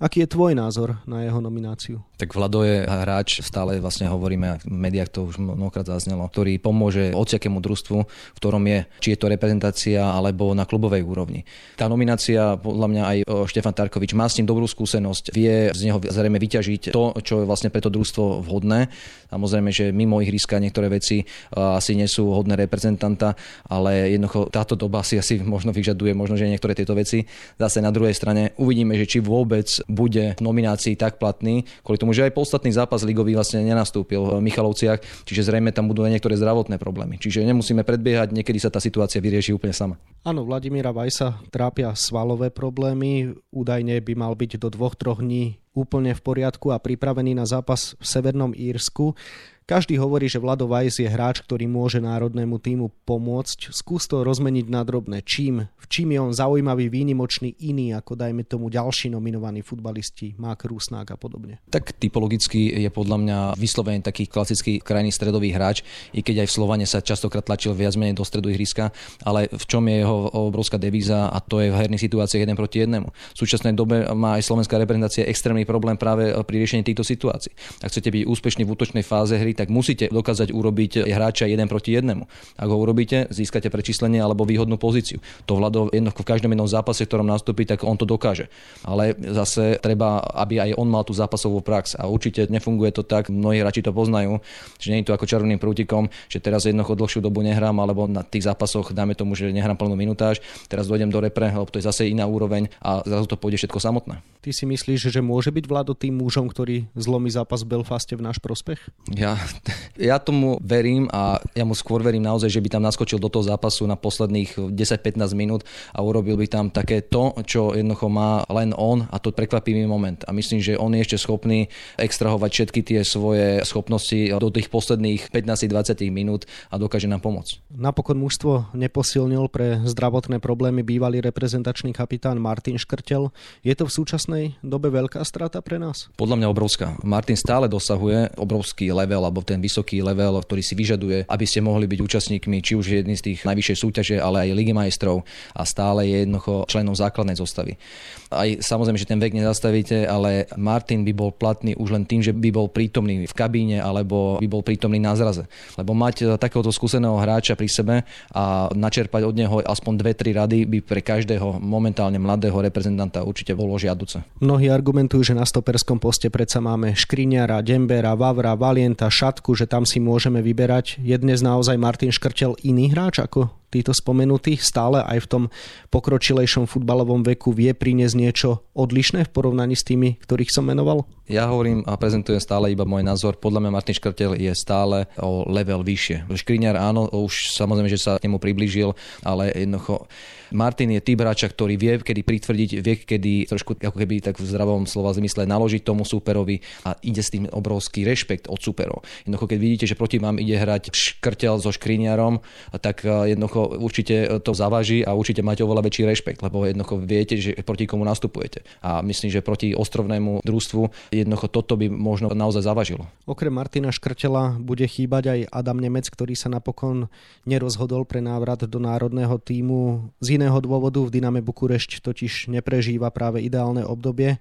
Aký 0.03 0.19
je 0.19 0.35
tvoj 0.35 0.51
názor 0.51 0.99
na 1.07 1.23
jeho 1.23 1.39
nomináciu? 1.39 2.03
Tak 2.19 2.35
Vlado 2.35 2.67
je 2.67 2.83
hráč, 2.83 3.39
stále 3.39 3.79
vlastne 3.79 4.11
hovoríme, 4.11 4.59
v 4.59 4.67
médiách 4.67 5.07
to 5.15 5.31
už 5.31 5.39
mnohokrát 5.39 5.87
zaznelo, 5.87 6.27
ktorý 6.27 6.59
pomôže 6.59 7.15
ociakému 7.15 7.63
družstvu, 7.63 7.97
v 8.03 8.35
ktorom 8.35 8.67
je, 8.67 8.83
či 8.99 9.15
je 9.15 9.19
to 9.23 9.31
reprezentácia 9.31 10.03
alebo 10.03 10.51
na 10.51 10.67
klubovej 10.67 11.07
úrovni. 11.07 11.47
Tá 11.79 11.87
nominácia, 11.87 12.59
podľa 12.59 12.87
mňa 12.91 13.03
aj 13.07 13.17
Štefan 13.47 13.71
Tarkovič 13.71 14.11
má 14.11 14.27
s 14.27 14.43
tým 14.43 14.47
dobrú 14.47 14.67
skúsenosť, 14.67 15.31
vie 15.31 15.71
z 15.71 15.81
neho 15.87 16.03
zrejme 16.03 16.35
vyťažiť 16.35 16.91
to, 16.91 17.15
čo 17.23 17.39
je 17.39 17.47
vlastne 17.47 17.71
pre 17.71 17.79
to 17.79 17.87
družstvo 17.87 18.43
vhodné. 18.43 18.91
Samozrejme, 19.31 19.71
že 19.71 19.95
mimo 19.95 20.19
ihriska 20.19 20.59
niektoré 20.59 20.91
veci 20.91 21.23
asi 21.55 21.95
nie 21.95 22.11
sú 22.11 22.27
hodné 22.27 22.59
reprezentanta, 22.59 23.39
ale 23.71 24.11
jednoducho 24.11 24.51
táto 24.51 24.75
doba 24.75 24.99
si 25.07 25.15
asi 25.15 25.39
možno 25.39 25.71
vyžaduje 25.71 26.11
možno, 26.11 26.35
že 26.35 26.51
niektoré 26.51 26.75
tieto 26.75 26.91
veci. 26.91 27.23
Zase 27.55 27.79
na 27.79 27.89
druhej 27.89 28.13
strane 28.13 28.51
uvidíme, 28.59 28.99
že 28.99 29.07
či 29.07 29.23
vôbec 29.23 29.71
bude 29.93 30.33
v 30.33 30.41
nominácii 30.41 30.97
tak 30.97 31.21
platný, 31.21 31.69
kvôli 31.85 32.01
tomu, 32.01 32.11
že 32.11 32.25
aj 32.25 32.33
podstatný 32.33 32.73
zápas 32.73 33.05
ligový 33.05 33.37
vlastne 33.37 33.61
nenastúpil 33.61 34.19
v 34.19 34.43
Michalovciach, 34.43 35.25
čiže 35.29 35.45
zrejme 35.45 35.69
tam 35.69 35.85
budú 35.85 36.03
aj 36.03 36.17
niektoré 36.17 36.33
zdravotné 36.33 36.81
problémy. 36.81 37.21
Čiže 37.21 37.45
nemusíme 37.45 37.85
predbiehať, 37.85 38.33
niekedy 38.33 38.57
sa 38.57 38.73
tá 38.73 38.81
situácia 38.81 39.21
vyrieši 39.21 39.53
úplne 39.53 39.71
sama. 39.71 39.95
Áno, 40.25 40.43
Vladimíra 40.43 40.89
Vajsa 40.89 41.45
trápia 41.53 41.93
svalové 41.93 42.49
problémy, 42.49 43.37
údajne 43.53 44.01
by 44.01 44.13
mal 44.17 44.33
byť 44.33 44.57
do 44.57 44.73
dvoch, 44.73 44.97
troch 44.97 45.21
dní 45.21 45.61
úplne 45.73 46.13
v 46.13 46.21
poriadku 46.21 46.69
a 46.69 46.77
pripravený 46.77 47.33
na 47.33 47.49
zápas 47.49 47.97
v 47.97 48.05
Severnom 48.05 48.53
Írsku. 48.53 49.17
Každý 49.63 49.95
hovorí, 49.95 50.27
že 50.27 50.43
Vlado 50.43 50.67
Vajs 50.67 50.99
je 50.99 51.07
hráč, 51.07 51.39
ktorý 51.39 51.71
môže 51.71 52.03
národnému 52.03 52.59
týmu 52.59 52.91
pomôcť. 53.07 53.71
Skús 53.71 54.11
to 54.11 54.27
rozmeniť 54.27 54.67
na 54.67 54.83
drobné. 54.83 55.23
Čím? 55.23 55.71
V 55.79 55.85
čím 55.87 56.11
je 56.11 56.19
on 56.19 56.35
zaujímavý, 56.35 56.91
výnimočný, 56.91 57.55
iný 57.63 57.95
ako 57.95 58.19
dajme 58.19 58.43
tomu 58.43 58.67
ďalší 58.67 59.15
nominovaní 59.15 59.63
futbalisti, 59.63 60.35
Mák 60.35 60.67
Rusnák 60.67 61.15
a 61.15 61.17
podobne? 61.19 61.63
Tak 61.71 61.95
typologicky 61.95 62.75
je 62.75 62.89
podľa 62.91 63.17
mňa 63.23 63.37
vyslovene 63.55 64.03
taký 64.03 64.27
klasický 64.27 64.83
krajný 64.83 65.15
stredový 65.15 65.55
hráč, 65.55 65.87
i 66.11 66.19
keď 66.19 66.43
aj 66.43 66.47
v 66.51 66.55
Slovane 66.59 66.83
sa 66.83 66.99
častokrát 66.99 67.47
tlačil 67.47 67.71
viac 67.71 67.95
menej 67.95 68.19
do 68.19 68.27
stredu 68.27 68.51
ihriska, 68.51 68.91
ale 69.23 69.47
v 69.47 69.63
čom 69.63 69.87
je 69.87 70.03
jeho 70.03 70.27
obrovská 70.51 70.75
devíza 70.75 71.31
a 71.31 71.39
to 71.39 71.63
je 71.63 71.71
v 71.71 71.79
herných 71.79 72.03
situáciách 72.03 72.43
jeden 72.43 72.59
proti 72.59 72.83
jednému. 72.83 73.07
V 73.07 73.37
súčasnej 73.39 73.71
dobe 73.71 74.03
má 74.11 74.35
aj 74.35 74.43
slovenská 74.43 74.75
reprezentácia 74.75 75.23
extrémny 75.23 75.63
problém 75.63 75.95
práve 75.95 76.35
pri 76.43 76.55
riešení 76.59 76.83
týchto 76.83 77.07
situácií. 77.07 77.55
Ak 77.79 77.95
chcete 77.95 78.11
byť 78.11 78.27
úspešní 78.27 78.67
v 78.67 78.71
útočnej 78.75 79.07
fáze 79.07 79.39
hry, 79.39 79.52
tak 79.53 79.69
musíte 79.69 80.09
dokázať 80.09 80.49
urobiť 80.51 81.05
hráča 81.07 81.45
jeden 81.49 81.69
proti 81.69 81.93
jednému. 81.95 82.25
Ak 82.57 82.67
ho 82.67 82.77
urobíte, 82.77 83.29
získate 83.29 83.69
prečíslenie 83.69 84.19
alebo 84.19 84.45
výhodnú 84.45 84.75
pozíciu. 84.81 85.21
To 85.45 85.57
Vlado 85.57 85.89
jednoducho 85.93 86.21
v 86.25 86.29
každom 86.29 86.51
jednom 86.53 86.69
zápase, 86.69 87.05
v 87.05 87.09
ktorom 87.09 87.27
nastúpi, 87.29 87.63
tak 87.69 87.85
on 87.85 87.95
to 87.95 88.05
dokáže. 88.05 88.49
Ale 88.83 89.13
zase 89.17 89.77
treba, 89.79 90.19
aby 90.21 90.59
aj 90.59 90.71
on 90.77 90.89
mal 90.89 91.05
tú 91.05 91.13
zápasovú 91.13 91.61
prax. 91.61 91.95
A 91.97 92.09
určite 92.09 92.49
nefunguje 92.49 92.91
to 92.91 93.05
tak, 93.05 93.29
mnohí 93.29 93.61
hráči 93.61 93.85
to 93.85 93.93
poznajú, 93.93 94.41
že 94.81 94.91
nie 94.91 95.01
je 95.01 95.07
to 95.09 95.15
ako 95.15 95.29
čarovným 95.29 95.61
prútikom, 95.61 96.09
že 96.27 96.41
teraz 96.41 96.65
jednoducho 96.65 96.97
dlhšiu 96.97 97.19
dobu 97.21 97.45
nehrám, 97.45 97.77
alebo 97.79 98.09
na 98.09 98.25
tých 98.25 98.49
zápasoch 98.49 98.91
dáme 98.91 99.13
tomu, 99.13 99.37
že 99.37 99.53
nehrám 99.53 99.77
plnú 99.77 99.93
minutáž, 99.93 100.41
teraz 100.67 100.89
dojdem 100.89 101.13
do 101.13 101.21
repre, 101.21 101.51
lebo 101.51 101.69
to 101.69 101.79
je 101.79 101.87
zase 101.87 102.09
iná 102.09 102.25
úroveň 102.25 102.71
a 102.81 103.03
zrazu 103.05 103.29
to 103.29 103.37
pôjde 103.39 103.61
všetko 103.63 103.79
samotné. 103.79 104.23
Ty 104.43 104.51
si 104.51 104.67
myslíš, 104.67 105.07
že 105.07 105.23
môže 105.23 105.55
byť 105.55 105.65
Vlado 105.71 105.95
tým 105.95 106.19
mužom, 106.19 106.51
ktorý 106.51 106.91
zlomí 106.99 107.31
zápas 107.31 107.63
v 107.63 107.79
Belfaste 107.79 108.19
v 108.19 108.27
náš 108.27 108.43
prospech? 108.43 108.91
Ja 109.15 109.39
ja 110.09 110.17
tomu 110.19 110.57
verím 110.63 111.07
a 111.11 111.39
ja 111.53 111.63
mu 111.67 111.75
skôr 111.77 112.01
verím 112.01 112.25
naozaj, 112.25 112.49
že 112.49 112.61
by 112.63 112.69
tam 112.79 112.83
naskočil 112.83 113.19
do 113.19 113.29
toho 113.29 113.45
zápasu 113.45 113.85
na 113.85 113.99
posledných 113.99 114.73
10-15 114.73 115.19
minút 115.37 115.61
a 115.93 115.99
urobil 116.01 116.39
by 116.39 116.47
tam 116.49 116.65
také 116.69 117.03
to, 117.03 117.35
čo 117.45 117.75
jednoducho 117.75 118.07
má 118.09 118.43
len 118.49 118.73
on 118.77 119.05
a 119.11 119.17
to 119.19 119.33
prekvapivý 119.33 119.85
moment. 119.85 120.21
A 120.25 120.31
myslím, 120.31 120.63
že 120.63 120.79
on 120.79 120.93
je 120.95 121.03
ešte 121.03 121.17
schopný 121.19 121.67
extrahovať 121.99 122.49
všetky 122.51 122.81
tie 122.85 122.99
svoje 123.03 123.61
schopnosti 123.67 124.17
do 124.33 124.49
tých 124.49 124.67
posledných 124.69 125.31
15-20 125.31 126.09
minút 126.09 126.45
a 126.69 126.77
dokáže 126.77 127.09
nám 127.09 127.23
pomôcť. 127.23 127.63
Napokon 127.73 128.19
mužstvo 128.19 128.73
neposilnil 128.75 129.49
pre 129.49 129.81
zdravotné 129.83 130.39
problémy 130.43 130.83
bývalý 130.85 131.23
reprezentačný 131.23 131.95
kapitán 131.95 132.37
Martin 132.37 132.77
Škrtel. 132.77 133.31
Je 133.63 133.73
to 133.73 133.87
v 133.87 133.95
súčasnej 133.95 134.43
dobe 134.61 134.91
veľká 134.91 135.23
strata 135.23 135.63
pre 135.63 135.79
nás? 135.79 136.11
Podľa 136.19 136.39
mňa 136.39 136.47
obrovská. 136.51 136.87
Martin 137.01 137.39
stále 137.39 137.71
dosahuje 137.71 138.35
obrovský 138.37 138.91
level 138.91 139.25
alebo 139.33 139.41
ten 139.41 139.57
vysoký 139.57 140.05
level, 140.05 140.37
ktorý 140.45 140.61
si 140.61 140.77
vyžaduje, 140.77 141.25
aby 141.25 141.45
ste 141.49 141.65
mohli 141.65 141.89
byť 141.89 141.99
účastníkmi 142.05 142.61
či 142.61 142.77
už 142.77 143.01
jedný 143.01 143.17
z 143.17 143.33
tých 143.33 143.49
najvyššej 143.49 143.77
súťaže, 143.81 144.15
ale 144.21 144.45
aj 144.45 144.53
Ligy 144.53 144.77
majstrov 144.77 145.25
a 145.57 145.65
stále 145.65 146.05
je 146.05 146.21
jednoducho 146.21 146.69
členom 146.69 146.93
základnej 146.93 147.33
zostavy. 147.33 147.81
Aj 148.29 148.45
samozrejme, 148.45 149.01
že 149.01 149.09
ten 149.09 149.17
vek 149.17 149.33
nezastavíte, 149.33 150.05
ale 150.05 150.45
Martin 150.53 151.01
by 151.01 151.13
bol 151.17 151.33
platný 151.33 151.73
už 151.73 151.97
len 151.97 152.05
tým, 152.05 152.21
že 152.21 152.29
by 152.29 152.49
bol 152.53 152.69
prítomný 152.69 153.25
v 153.25 153.33
kabíne 153.33 153.81
alebo 153.81 154.37
by 154.37 154.45
bol 154.45 154.61
prítomný 154.61 155.01
na 155.01 155.17
zraze. 155.17 155.49
Lebo 155.81 155.97
mať 155.97 156.37
takéhoto 156.37 156.69
skúseného 156.69 157.17
hráča 157.17 157.57
pri 157.57 157.69
sebe 157.69 157.95
a 158.37 158.69
načerpať 158.69 159.21
od 159.25 159.33
neho 159.33 159.55
aspoň 159.65 159.93
dve, 159.97 160.11
tri 160.13 160.37
rady 160.37 160.69
by 160.69 160.79
pre 160.85 161.01
každého 161.01 161.57
momentálne 161.57 162.21
mladého 162.21 162.57
reprezentanta 162.61 163.25
určite 163.25 163.57
bolo 163.57 163.73
žiaduce. 163.81 164.21
Mnohí 164.45 164.69
argumentujú, 164.69 165.25
že 165.25 165.33
na 165.33 165.45
stoperskom 165.45 165.97
poste 165.97 166.29
predsa 166.29 166.61
máme 166.61 166.93
Škriňara, 166.93 167.65
Dembera, 167.65 168.13
Vavra, 168.13 168.53
Valienta, 168.53 169.09
Šatku, 169.23 169.55
že 169.55 169.71
tam 169.71 169.87
si 169.87 170.03
môžeme 170.03 170.43
vyberať. 170.43 170.99
Je 170.99 171.15
dnes 171.15 171.39
naozaj 171.39 171.79
Martin 171.79 172.11
Škrtel 172.11 172.59
iný 172.59 172.91
hráč 172.91 173.23
ako 173.23 173.62
títo 173.73 173.91
spomenutí? 173.95 174.61
Stále 174.61 175.01
aj 175.01 175.25
v 175.25 175.29
tom 175.29 175.43
pokročilejšom 175.89 176.69
futbalovom 176.69 177.25
veku 177.25 177.49
vie 177.49 177.73
priniesť 177.73 178.15
niečo 178.15 178.49
odlišné 178.77 179.25
v 179.25 179.33
porovnaní 179.33 179.73
s 179.73 179.85
tými, 179.85 180.21
ktorých 180.21 180.53
som 180.53 180.69
menoval? 180.69 181.09
Ja 181.25 181.47
hovorím 181.47 181.87
a 181.87 181.95
prezentujem 181.95 182.43
stále 182.43 182.75
iba 182.75 182.83
môj 182.83 183.01
názor. 183.01 183.39
Podľa 183.39 183.63
mňa 183.63 183.71
Martin 183.71 183.95
Škrtel 183.95 184.35
je 184.35 184.51
stále 184.53 185.07
o 185.17 185.47
level 185.47 185.81
vyššie. 185.81 186.27
Škriňar 186.27 186.75
áno, 186.75 187.07
už 187.07 187.55
samozrejme, 187.55 187.87
že 187.87 188.01
sa 188.01 188.19
k 188.19 188.27
nemu 188.27 188.43
priblížil, 188.43 188.91
ale 189.23 189.49
jednoducho 189.55 190.05
Martin 190.53 190.93
je 190.93 191.01
typ 191.01 191.17
hráča, 191.17 191.49
ktorý 191.49 191.75
vie, 191.75 191.97
kedy 191.97 192.21
pritvrdiť, 192.21 192.69
vie, 192.79 192.95
kedy 193.01 193.33
trošku 193.49 193.81
ako 193.81 193.97
keby 193.97 194.21
tak 194.21 194.37
v 194.37 194.45
zdravom 194.45 194.85
slova 194.85 195.15
zmysle 195.17 195.49
naložiť 195.49 195.81
tomu 195.81 196.05
superovi 196.05 196.61
a 196.85 196.93
ide 197.01 197.25
s 197.25 197.33
tým 197.33 197.49
obrovský 197.49 198.05
rešpekt 198.05 198.45
od 198.45 198.61
superov. 198.61 199.01
Jednoducho, 199.25 199.49
keď 199.49 199.59
vidíte, 199.59 199.85
že 199.89 199.97
proti 199.97 200.21
vám 200.21 200.37
ide 200.37 200.53
hrať 200.53 200.93
škrtel 200.93 201.57
so 201.57 201.73
škriniarom, 201.73 202.43
tak 202.77 203.01
eh, 203.01 203.33
určite 203.69 204.41
to 204.43 204.51
zavaží 204.51 205.05
a 205.05 205.15
určite 205.15 205.45
máte 205.45 205.63
oveľa 205.63 205.87
väčší 205.87 206.03
rešpekt, 206.03 206.39
lebo 206.43 206.65
jednoducho 206.67 206.99
viete, 206.99 207.35
že 207.39 207.55
proti 207.63 207.87
komu 207.87 208.03
nastupujete. 208.03 208.65
A 208.83 208.99
myslím, 209.05 209.29
že 209.31 209.45
proti 209.45 209.71
ostrovnému 209.71 210.43
družstvu 210.43 211.13
jednoducho 211.13 211.47
toto 211.47 211.79
by 211.79 211.87
možno 211.87 212.31
naozaj 212.33 212.63
zavažilo. 212.65 213.07
Okrem 213.29 213.53
Martina 213.53 213.93
Škrtela 213.93 214.57
bude 214.59 214.83
chýbať 214.83 215.23
aj 215.29 215.39
Adam 215.51 215.79
Nemec, 215.79 216.07
ktorý 216.09 216.33
sa 216.35 216.51
napokon 216.51 217.07
nerozhodol 217.47 218.03
pre 218.03 218.19
návrat 218.19 218.65
do 218.65 218.79
národného 218.79 219.39
týmu 219.39 220.11
z 220.19 220.39
iného 220.41 220.57
dôvodu 220.59 220.99
v 221.03 221.13
Dyname 221.13 221.41
Bukurešť 221.43 222.01
totiž 222.03 222.51
neprežíva 222.51 223.11
práve 223.11 223.43
ideálne 223.43 223.83
obdobie. 223.85 224.39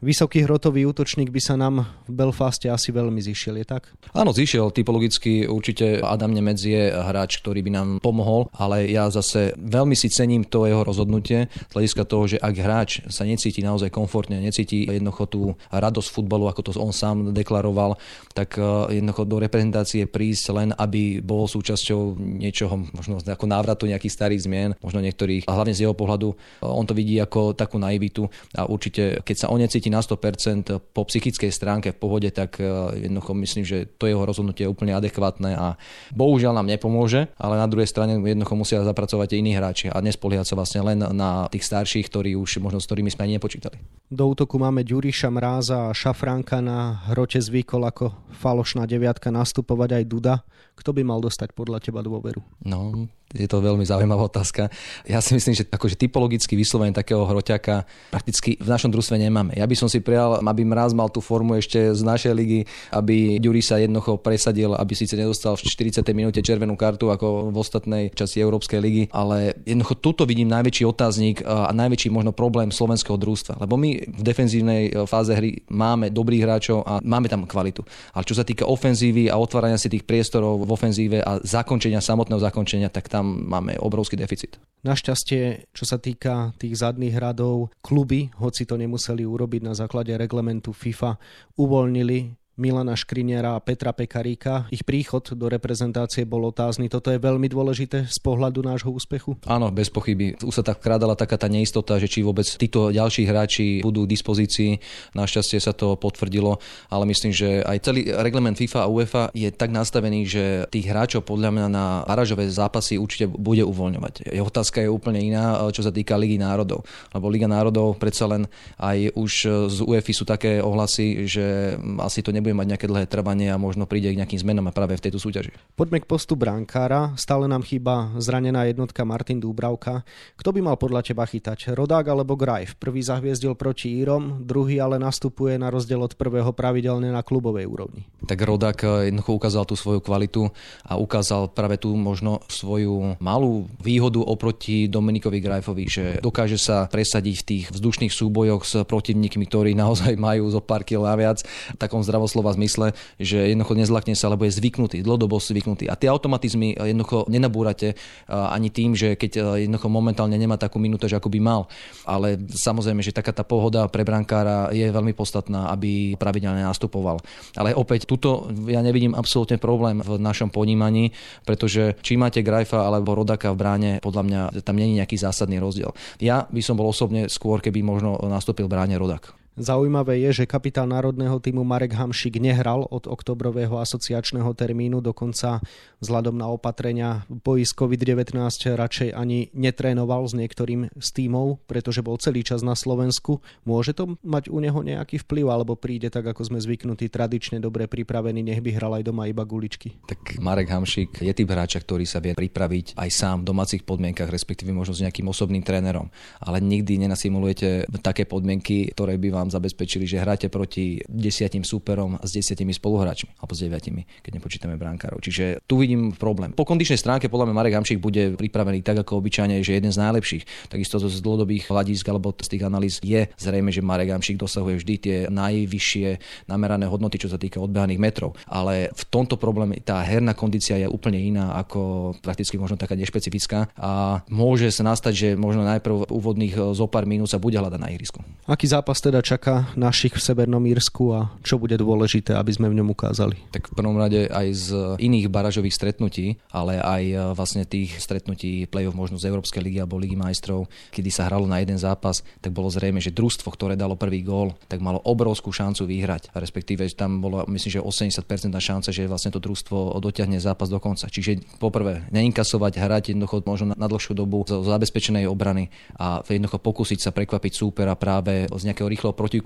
Vysoký 0.00 0.48
hrotový 0.48 0.88
útočník 0.88 1.28
by 1.28 1.40
sa 1.44 1.60
nám 1.60 1.84
v 2.08 2.12
Belfaste 2.16 2.72
asi 2.72 2.88
veľmi 2.88 3.20
zišiel, 3.20 3.60
je 3.60 3.68
tak? 3.68 3.92
Áno, 4.16 4.32
zišiel. 4.32 4.72
Typologicky 4.72 5.44
určite 5.44 6.00
Adam 6.00 6.32
Nemec 6.32 6.56
je 6.56 6.88
hráč, 6.88 7.44
ktorý 7.44 7.60
by 7.60 7.70
nám 7.76 7.88
pomohol, 8.00 8.48
ale 8.56 8.88
ja 8.88 9.12
zase 9.12 9.52
veľmi 9.60 9.92
si 9.92 10.08
cením 10.08 10.48
to 10.48 10.64
jeho 10.64 10.88
rozhodnutie 10.88 11.52
z 11.52 11.72
hľadiska 11.76 12.08
toho, 12.08 12.24
že 12.32 12.40
ak 12.40 12.54
hráč 12.56 13.04
sa 13.12 13.28
necíti 13.28 13.60
naozaj 13.60 13.92
komfortne, 13.92 14.40
necíti 14.40 14.88
jednoducho 14.88 15.24
tú 15.28 15.42
radosť 15.68 16.08
futbalu, 16.08 16.48
ako 16.48 16.60
to 16.64 16.70
on 16.80 16.96
sám 16.96 17.36
deklaroval, 17.36 18.00
tak 18.32 18.56
eh, 18.56 18.96
jednoducho 18.96 19.28
do 19.28 19.36
reprezentácie 19.36 20.08
prísť 20.08 20.56
len, 20.56 20.68
aby 20.80 21.20
bol 21.20 21.44
súčasťou 21.44 22.16
niečoho, 22.16 22.88
možno 22.96 23.20
ako 23.20 23.44
návratu 23.44 23.84
nejakých 23.84 24.16
starých 24.16 24.48
zmien, 24.48 24.70
možno 24.80 25.04
niektorých, 25.04 25.44
a 25.44 25.52
hlavne 25.52 25.76
z 25.76 25.84
jeho 25.84 25.92
pohľadu, 25.92 26.32
eh, 26.32 26.64
on 26.64 26.88
to 26.88 26.96
vidí 26.96 27.20
ako 27.20 27.52
takú 27.52 27.76
naivitu 27.76 28.24
a 28.56 28.64
určite, 28.64 29.20
keď 29.20 29.36
sa 29.36 29.52
on 29.52 29.60
necíti 29.60 29.89
na 29.90 30.00
100% 30.00 30.78
po 30.94 31.02
psychickej 31.02 31.50
stránke 31.50 31.90
v 31.90 31.98
pohode, 31.98 32.30
tak 32.30 32.62
e, 32.62 32.64
jednoducho 33.10 33.34
myslím, 33.34 33.64
že 33.66 33.90
to 33.98 34.06
jeho 34.06 34.22
rozhodnutie 34.22 34.64
je 34.64 34.72
úplne 34.72 34.94
adekvátne 34.94 35.58
a 35.58 35.74
bohužiaľ 36.14 36.62
nám 36.62 36.70
nepomôže, 36.70 37.28
ale 37.34 37.58
na 37.58 37.66
druhej 37.66 37.90
strane 37.90 38.16
jednoducho 38.22 38.54
musia 38.54 38.86
zapracovať 38.86 39.34
aj 39.34 39.38
iní 39.38 39.52
hráči 39.58 39.86
a 39.90 39.98
nespoliehať 39.98 40.46
sa 40.46 40.54
vlastne 40.54 40.80
len 40.86 41.02
na 41.02 41.50
tých 41.50 41.66
starších, 41.66 42.06
ktorí 42.06 42.38
už 42.38 42.62
možno 42.62 42.78
s 42.78 42.86
ktorými 42.86 43.10
sme 43.10 43.26
ani 43.26 43.36
nepočítali. 43.36 43.76
Do 44.06 44.30
útoku 44.30 44.56
máme 44.58 44.86
Ďuriša 44.86 45.28
Mráza 45.30 45.90
a 45.90 45.96
Šafránka 45.96 46.62
na 46.62 47.02
hrote 47.10 47.42
zvykol 47.42 47.86
ako 47.90 48.14
falošná 48.38 48.86
deviatka 48.86 49.34
nastupovať 49.34 50.02
aj 50.02 50.04
Duda. 50.06 50.34
Kto 50.78 50.94
by 50.94 51.02
mal 51.04 51.18
dostať 51.20 51.52
podľa 51.52 51.82
teba 51.82 52.00
dôveru? 52.00 52.40
No, 52.64 53.10
Je 53.30 53.46
to 53.46 53.62
veľmi 53.62 53.86
zaujímavá 53.86 54.26
otázka. 54.26 54.74
Ja 55.06 55.22
si 55.22 55.38
myslím, 55.38 55.54
že 55.54 55.62
akože 55.62 55.94
typologicky 55.94 56.58
vyslovene 56.58 56.90
takého 56.90 57.22
hroťaka 57.22 57.86
prakticky 58.10 58.58
v 58.58 58.66
našom 58.66 58.90
družstve 58.90 59.22
nemáme. 59.22 59.54
Ja 59.54 59.70
by 59.70 59.76
som 59.78 59.86
si 59.86 60.02
prijal, 60.02 60.42
aby 60.42 60.62
Mraz 60.66 60.90
mal 60.90 61.06
tú 61.14 61.22
formu 61.22 61.54
ešte 61.54 61.94
z 61.94 62.02
našej 62.02 62.32
ligy, 62.34 62.60
aby 62.90 63.38
Ďuri 63.38 63.62
sa 63.62 63.78
jednoducho 63.78 64.18
presadil, 64.18 64.74
aby 64.74 64.98
síce 64.98 65.14
nedostal 65.14 65.54
v 65.54 65.62
40. 65.62 66.02
minúte 66.10 66.42
červenú 66.42 66.74
kartu 66.74 67.14
ako 67.14 67.54
v 67.54 67.56
ostatnej 67.60 68.04
časti 68.10 68.42
Európskej 68.42 68.80
ligy, 68.82 69.02
ale 69.14 69.54
jednoducho 69.62 69.94
tuto 70.02 70.22
vidím 70.26 70.50
najväčší 70.50 70.82
otáznik 70.90 71.46
a 71.46 71.70
najväčší 71.70 72.10
možno 72.10 72.34
problém 72.34 72.74
slovenského 72.74 73.14
družstva. 73.14 73.62
Lebo 73.62 73.78
my 73.78 74.10
v 74.10 74.22
defenzívnej 74.26 74.82
e, 74.88 75.04
fáze 75.04 75.36
hry 75.36 75.60
máme 75.68 76.08
dobrých 76.08 76.42
hráčov 76.42 76.82
a 76.82 76.98
máme 77.04 77.28
tam 77.28 77.44
kvalitu. 77.44 77.84
Ale 78.16 78.24
čo 78.24 78.34
sa 78.34 78.42
týka 78.42 78.64
ofenzívy 78.66 79.28
a 79.28 79.36
otvárania 79.36 79.76
si 79.76 79.92
tých 79.92 80.08
priestorov 80.08 80.64
v 80.64 80.70
ofenzíve 80.72 81.18
a 81.20 81.38
zakončenia, 81.44 82.00
samotného 82.00 82.40
zakončenia, 82.40 82.88
tak 82.88 83.12
tam 83.12 83.19
tam 83.20 83.44
máme 83.44 83.76
obrovský 83.76 84.16
deficit. 84.16 84.56
Našťastie, 84.80 85.68
čo 85.76 85.84
sa 85.84 86.00
týka 86.00 86.56
tých 86.56 86.80
zadných 86.80 87.20
radov, 87.20 87.68
kluby, 87.84 88.32
hoci 88.40 88.64
to 88.64 88.80
nemuseli 88.80 89.28
urobiť 89.28 89.60
na 89.60 89.76
základe 89.76 90.16
reglementu 90.16 90.72
FIFA, 90.72 91.20
uvoľnili 91.60 92.39
Milana 92.60 92.92
Škriniera 92.92 93.56
a 93.56 93.64
Petra 93.64 93.96
Pekaríka. 93.96 94.68
Ich 94.68 94.84
príchod 94.84 95.24
do 95.32 95.48
reprezentácie 95.48 96.28
bol 96.28 96.44
otázny. 96.44 96.92
Toto 96.92 97.08
je 97.08 97.16
veľmi 97.16 97.48
dôležité 97.48 98.04
z 98.04 98.18
pohľadu 98.20 98.60
nášho 98.60 98.92
úspechu? 98.92 99.40
Áno, 99.48 99.72
bez 99.72 99.88
pochyby. 99.88 100.36
Už 100.44 100.60
sa 100.60 100.64
tak 100.64 100.84
krádala 100.84 101.16
taká 101.16 101.40
tá 101.40 101.48
neistota, 101.48 101.96
že 101.96 102.12
či 102.12 102.20
vôbec 102.20 102.44
títo 102.44 102.92
ďalší 102.92 103.24
hráči 103.24 103.80
budú 103.80 104.04
k 104.04 104.12
dispozícii. 104.12 104.76
Našťastie 105.16 105.56
sa 105.56 105.72
to 105.72 105.96
potvrdilo, 105.96 106.60
ale 106.92 107.08
myslím, 107.08 107.32
že 107.32 107.64
aj 107.64 107.80
celý 107.80 108.12
reglement 108.12 108.52
FIFA 108.52 108.84
a 108.84 108.90
UEFA 108.92 109.22
je 109.32 109.48
tak 109.48 109.72
nastavený, 109.72 110.28
že 110.28 110.68
tých 110.68 110.84
hráčov 110.84 111.24
podľa 111.24 111.56
mňa 111.56 111.66
na 111.72 112.04
barážové 112.04 112.44
zápasy 112.52 113.00
určite 113.00 113.24
bude 113.24 113.64
uvoľňovať. 113.64 114.28
Jeho 114.36 114.44
otázka 114.44 114.84
je 114.84 114.92
úplne 114.92 115.24
iná, 115.24 115.56
čo 115.72 115.80
sa 115.80 115.88
týka 115.88 116.20
Ligy 116.20 116.36
národov. 116.36 116.84
Lebo 117.16 117.32
Liga 117.32 117.48
národov 117.48 117.96
predsa 117.96 118.28
len 118.28 118.44
aj 118.76 119.16
už 119.16 119.32
z 119.72 119.78
UEFA 119.80 120.12
sú 120.12 120.26
také 120.26 120.58
ohlasy, 120.60 121.24
že 121.30 121.78
asi 122.02 122.20
to 122.20 122.34
nebude 122.34 122.49
bude 122.50 122.66
mať 122.66 122.70
nejaké 122.74 122.86
dlhé 122.90 123.06
trvanie 123.06 123.46
a 123.46 123.62
možno 123.62 123.86
príde 123.86 124.10
k 124.10 124.18
nejakým 124.18 124.42
zmenám 124.42 124.66
a 124.66 124.72
práve 124.74 124.98
v 124.98 125.06
tejto 125.06 125.22
súťaži. 125.22 125.54
Poďme 125.78 126.02
k 126.02 126.10
postu 126.10 126.34
brankára. 126.34 127.14
Stále 127.14 127.46
nám 127.46 127.62
chýba 127.62 128.10
zranená 128.18 128.66
jednotka 128.66 129.06
Martin 129.06 129.38
Dúbravka. 129.38 130.02
Kto 130.34 130.50
by 130.50 130.58
mal 130.58 130.74
podľa 130.74 131.06
teba 131.06 131.22
chytať? 131.22 131.70
Rodák 131.78 132.10
alebo 132.10 132.34
Grajf? 132.34 132.74
Prvý 132.74 133.06
zahviezdil 133.06 133.54
proti 133.54 134.02
Írom, 134.02 134.42
druhý 134.42 134.82
ale 134.82 134.98
nastupuje 134.98 135.54
na 135.62 135.70
rozdiel 135.70 136.02
od 136.02 136.18
prvého 136.18 136.50
pravidelne 136.50 137.14
na 137.14 137.22
klubovej 137.22 137.70
úrovni. 137.70 138.10
Tak 138.26 138.42
Rodák 138.42 138.78
eh, 138.82 139.14
jednoducho 139.14 139.30
ukázal 139.38 139.62
tú 139.70 139.78
svoju 139.78 140.02
kvalitu 140.02 140.50
a 140.82 140.98
ukázal 140.98 141.54
práve 141.54 141.78
tú 141.78 141.94
možno 141.94 142.42
svoju 142.50 143.14
malú 143.22 143.70
výhodu 143.78 144.18
oproti 144.18 144.90
Dominikovi 144.90 145.38
Grajfovi, 145.38 145.84
že 145.86 146.04
dokáže 146.18 146.58
sa 146.58 146.90
presadiť 146.90 147.36
v 147.38 147.46
tých 147.46 147.64
vzdušných 147.70 148.10
súbojoch 148.10 148.66
s 148.66 148.82
protivníkmi, 148.82 149.46
ktorí 149.46 149.70
naozaj 149.86 150.18
majú 150.18 150.50
zo 150.50 150.58
pár 150.58 150.82
kil 150.82 151.06
naviac 151.06 151.46
v 151.46 151.78
takom 151.78 152.02
zdravoslov 152.02 152.29
slova 152.30 152.54
zmysle, 152.54 152.94
že 153.18 153.50
jednoducho 153.50 153.74
nezlakne 153.74 154.14
sa, 154.14 154.30
lebo 154.30 154.46
je 154.46 154.54
zvyknutý, 154.54 155.02
dlhodobo 155.02 155.42
zvyknutý. 155.42 155.90
A 155.90 155.98
tie 155.98 156.06
automatizmy 156.06 156.78
jednoducho 156.78 157.26
nenabúrate 157.26 157.98
ani 158.30 158.70
tým, 158.70 158.94
že 158.94 159.18
keď 159.18 159.58
jednoducho 159.66 159.90
momentálne 159.90 160.38
nemá 160.38 160.54
takú 160.54 160.78
že 161.00 161.18
ako 161.18 161.32
by 161.32 161.40
mal. 161.42 161.66
Ale 162.06 162.38
samozrejme, 162.46 163.02
že 163.02 163.10
taká 163.10 163.34
tá 163.34 163.42
pohoda 163.42 163.90
pre 163.90 164.06
brankára 164.06 164.70
je 164.70 164.86
veľmi 164.86 165.16
podstatná, 165.16 165.72
aby 165.72 166.14
pravidelne 166.14 166.62
nastupoval. 166.62 167.18
Ale 167.56 167.72
opäť, 167.74 168.06
tuto 168.06 168.52
ja 168.68 168.84
nevidím 168.84 169.16
absolútne 169.16 169.56
problém 169.56 170.04
v 170.04 170.20
našom 170.20 170.52
ponímaní, 170.52 171.10
pretože 171.48 171.96
či 172.04 172.20
máte 172.20 172.44
Grajfa 172.44 172.84
alebo 172.84 173.16
Rodaka 173.16 173.50
v 173.50 173.58
bráne, 173.58 173.90
podľa 174.04 174.22
mňa 174.28 174.40
tam 174.60 174.76
není 174.76 175.00
nejaký 175.00 175.16
zásadný 175.16 175.56
rozdiel. 175.56 175.96
Ja 176.20 176.44
by 176.44 176.60
som 176.60 176.76
bol 176.76 176.92
osobne 176.92 177.32
skôr, 177.32 177.64
keby 177.64 177.80
možno 177.80 178.20
nastúpil 178.28 178.68
bráne 178.68 179.00
Rodak. 179.00 179.39
Zaujímavé 179.60 180.24
je, 180.24 180.42
že 180.42 180.48
kapitán 180.48 180.88
národného 180.88 181.36
týmu 181.36 181.68
Marek 181.68 181.92
Hamšik 181.92 182.40
nehral 182.40 182.88
od 182.88 183.04
oktobrového 183.04 183.76
asociačného 183.76 184.48
termínu, 184.56 185.04
dokonca 185.04 185.60
vzhľadom 186.00 186.40
na 186.40 186.48
opatrenia 186.48 187.28
boji 187.28 187.68
s 187.68 187.76
COVID-19 187.76 188.40
radšej 188.56 189.12
ani 189.12 189.52
netrénoval 189.52 190.24
s 190.24 190.32
niektorým 190.32 190.88
z 190.96 191.08
týmov, 191.12 191.60
pretože 191.68 192.00
bol 192.00 192.16
celý 192.16 192.40
čas 192.40 192.64
na 192.64 192.72
Slovensku. 192.72 193.44
Môže 193.68 193.92
to 193.92 194.16
mať 194.24 194.48
u 194.48 194.64
neho 194.64 194.80
nejaký 194.80 195.20
vplyv, 195.28 195.52
alebo 195.52 195.76
príde 195.76 196.08
tak, 196.08 196.24
ako 196.24 196.40
sme 196.40 196.58
zvyknutí, 196.64 197.12
tradične 197.12 197.60
dobre 197.60 197.84
pripravený, 197.84 198.40
nech 198.40 198.64
by 198.64 198.80
hral 198.80 198.96
aj 198.96 199.12
doma 199.12 199.28
iba 199.28 199.44
guličky? 199.44 200.00
Tak 200.08 200.40
Marek 200.40 200.72
Hamšik 200.72 201.20
je 201.20 201.32
typ 201.36 201.52
hráča, 201.52 201.84
ktorý 201.84 202.08
sa 202.08 202.24
vie 202.24 202.32
pripraviť 202.32 202.96
aj 202.96 203.10
sám 203.12 203.44
v 203.44 203.52
domácich 203.52 203.84
podmienkach, 203.84 204.32
respektíve 204.32 204.72
možno 204.72 204.96
s 204.96 205.04
nejakým 205.04 205.28
osobným 205.28 205.60
trénerom. 205.60 206.08
Ale 206.40 206.64
nikdy 206.64 206.96
nenasimulujete 207.04 207.92
také 208.00 208.24
podmienky, 208.24 208.88
ktoré 208.96 209.20
by 209.20 209.28
vám 209.28 209.49
zabezpečili, 209.50 210.06
že 210.06 210.22
hráte 210.22 210.46
proti 210.48 211.02
desiatim 211.06 211.66
súperom 211.66 212.16
s 212.22 212.30
desiatimi 212.30 212.70
spoluhráčmi, 212.70 213.36
alebo 213.42 213.52
s 213.52 213.60
deviatimi, 213.60 214.02
keď 214.22 214.30
nepočítame 214.38 214.74
brankárov. 214.78 215.18
Čiže 215.20 215.66
tu 215.66 215.82
vidím 215.82 216.14
problém. 216.14 216.54
Po 216.54 216.66
kondičnej 216.66 216.98
stránke 217.00 217.26
podľa 217.26 217.50
mňa 217.50 217.58
Marek 217.58 217.74
Hamšik 217.80 217.98
bude 217.98 218.38
pripravený 218.38 218.86
tak 218.86 219.02
ako 219.02 219.18
obyčajne, 219.20 219.60
že 219.64 219.76
jeden 219.76 219.90
z 219.90 219.98
najlepších. 219.98 220.70
Takisto 220.70 221.00
z 221.00 221.18
dlhodobých 221.18 221.66
hľadisk 221.66 222.04
alebo 222.06 222.30
z 222.36 222.48
tých 222.56 222.62
analýz 222.62 223.00
je 223.00 223.26
zrejme, 223.40 223.72
že 223.72 223.82
Marek 223.82 224.12
Hamšik 224.12 224.36
dosahuje 224.36 224.78
vždy 224.78 224.94
tie 225.00 225.16
najvyššie 225.32 226.08
namerané 226.46 226.86
hodnoty, 226.86 227.16
čo 227.16 227.32
sa 227.32 227.40
týka 227.40 227.58
odbehaných 227.58 228.00
metrov. 228.00 228.36
Ale 228.44 228.92
v 228.92 229.04
tomto 229.08 229.40
probléme 229.40 229.80
tá 229.80 230.04
herná 230.04 230.36
kondícia 230.36 230.76
je 230.76 230.84
úplne 230.84 231.16
iná 231.16 231.56
ako 231.56 232.12
prakticky 232.20 232.60
možno 232.60 232.76
taká 232.76 232.92
nešpecifická 232.92 233.72
a 233.80 234.20
môže 234.28 234.68
sa 234.68 234.84
nastať, 234.84 235.12
že 235.16 235.28
možno 235.40 235.64
najprv 235.64 236.12
úvodných 236.12 236.76
zo 236.76 236.86
pár 236.86 237.08
minút 237.08 237.32
sa 237.32 237.40
bude 237.40 237.56
hľadať 237.56 237.80
na 237.80 237.88
ihrisku. 237.88 238.20
Aký 238.44 238.68
zápas 238.68 239.00
teda 239.00 239.24
čaká 239.24 239.39
čaká 239.40 239.72
našich 239.72 240.12
v 240.12 240.20
Severnom 240.20 240.60
Írsku 240.68 241.16
a 241.16 241.32
čo 241.40 241.56
bude 241.56 241.72
dôležité, 241.80 242.36
aby 242.36 242.52
sme 242.52 242.68
v 242.68 242.76
ňom 242.76 242.92
ukázali? 242.92 243.40
Tak 243.48 243.72
v 243.72 243.76
prvom 243.80 243.96
rade 243.96 244.28
aj 244.28 244.46
z 244.52 244.68
iných 245.00 245.32
baražových 245.32 245.72
stretnutí, 245.72 246.36
ale 246.52 246.76
aj 246.76 247.02
e, 247.08 247.16
vlastne 247.32 247.64
tých 247.64 247.96
stretnutí 248.04 248.68
play-off 248.68 248.92
možno 248.92 249.16
z 249.16 249.32
Európskej 249.32 249.64
ligy 249.64 249.80
alebo 249.80 249.96
Ligy 249.96 250.12
majstrov, 250.12 250.68
kedy 250.92 251.08
sa 251.08 251.24
hralo 251.24 251.48
na 251.48 251.56
jeden 251.56 251.80
zápas, 251.80 252.20
tak 252.44 252.52
bolo 252.52 252.68
zrejme, 252.68 253.00
že 253.00 253.16
družstvo, 253.16 253.48
ktoré 253.48 253.80
dalo 253.80 253.96
prvý 253.96 254.20
gól, 254.20 254.52
tak 254.68 254.84
malo 254.84 255.00
obrovskú 255.08 255.48
šancu 255.48 255.88
vyhrať. 255.88 256.36
Respektíve 256.36 256.84
tam 256.92 257.24
bolo, 257.24 257.40
myslím, 257.48 257.80
že 257.80 258.12
80% 258.12 258.20
šanca, 258.52 258.92
že 258.92 259.08
vlastne 259.08 259.32
to 259.32 259.40
družstvo 259.40 259.96
dotiahne 260.04 260.36
zápas 260.36 260.68
do 260.68 260.76
konca. 260.76 261.08
Čiže 261.08 261.56
poprvé, 261.56 262.04
neinkasovať, 262.12 262.76
hrať 262.76 263.16
jednoducho 263.16 263.40
možno 263.48 263.72
na 263.72 263.88
dlhšiu 263.88 264.12
dobu 264.12 264.44
z 264.44 264.60
zabezpečenej 264.68 265.24
obrany 265.24 265.72
a 265.96 266.20
jednoducho 266.28 266.60
pokúsiť 266.60 267.08
sa 267.08 267.10
prekvapiť 267.16 267.56
súpera 267.56 267.96
práve 267.96 268.44
z 268.44 268.62
nejakého 268.68 268.84
rýchleho 268.84 269.16
proti 269.20 269.44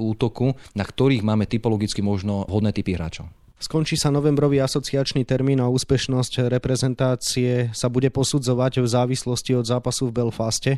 na 0.78 0.86
ktorých 0.86 1.26
máme 1.26 1.50
typologicky 1.50 1.98
možno 1.98 2.46
hodné 2.46 2.70
typy 2.70 2.94
hráčov. 2.94 3.26
Skončí 3.58 3.98
sa 3.98 4.14
novembrový 4.14 4.62
asociačný 4.62 5.26
termín 5.26 5.58
a 5.58 5.72
úspešnosť 5.72 6.46
reprezentácie 6.52 7.72
sa 7.74 7.90
bude 7.90 8.12
posudzovať 8.12 8.84
v 8.84 8.86
závislosti 8.86 9.56
od 9.58 9.64
zápasu 9.66 10.10
v 10.10 10.20
Belfaste. 10.20 10.72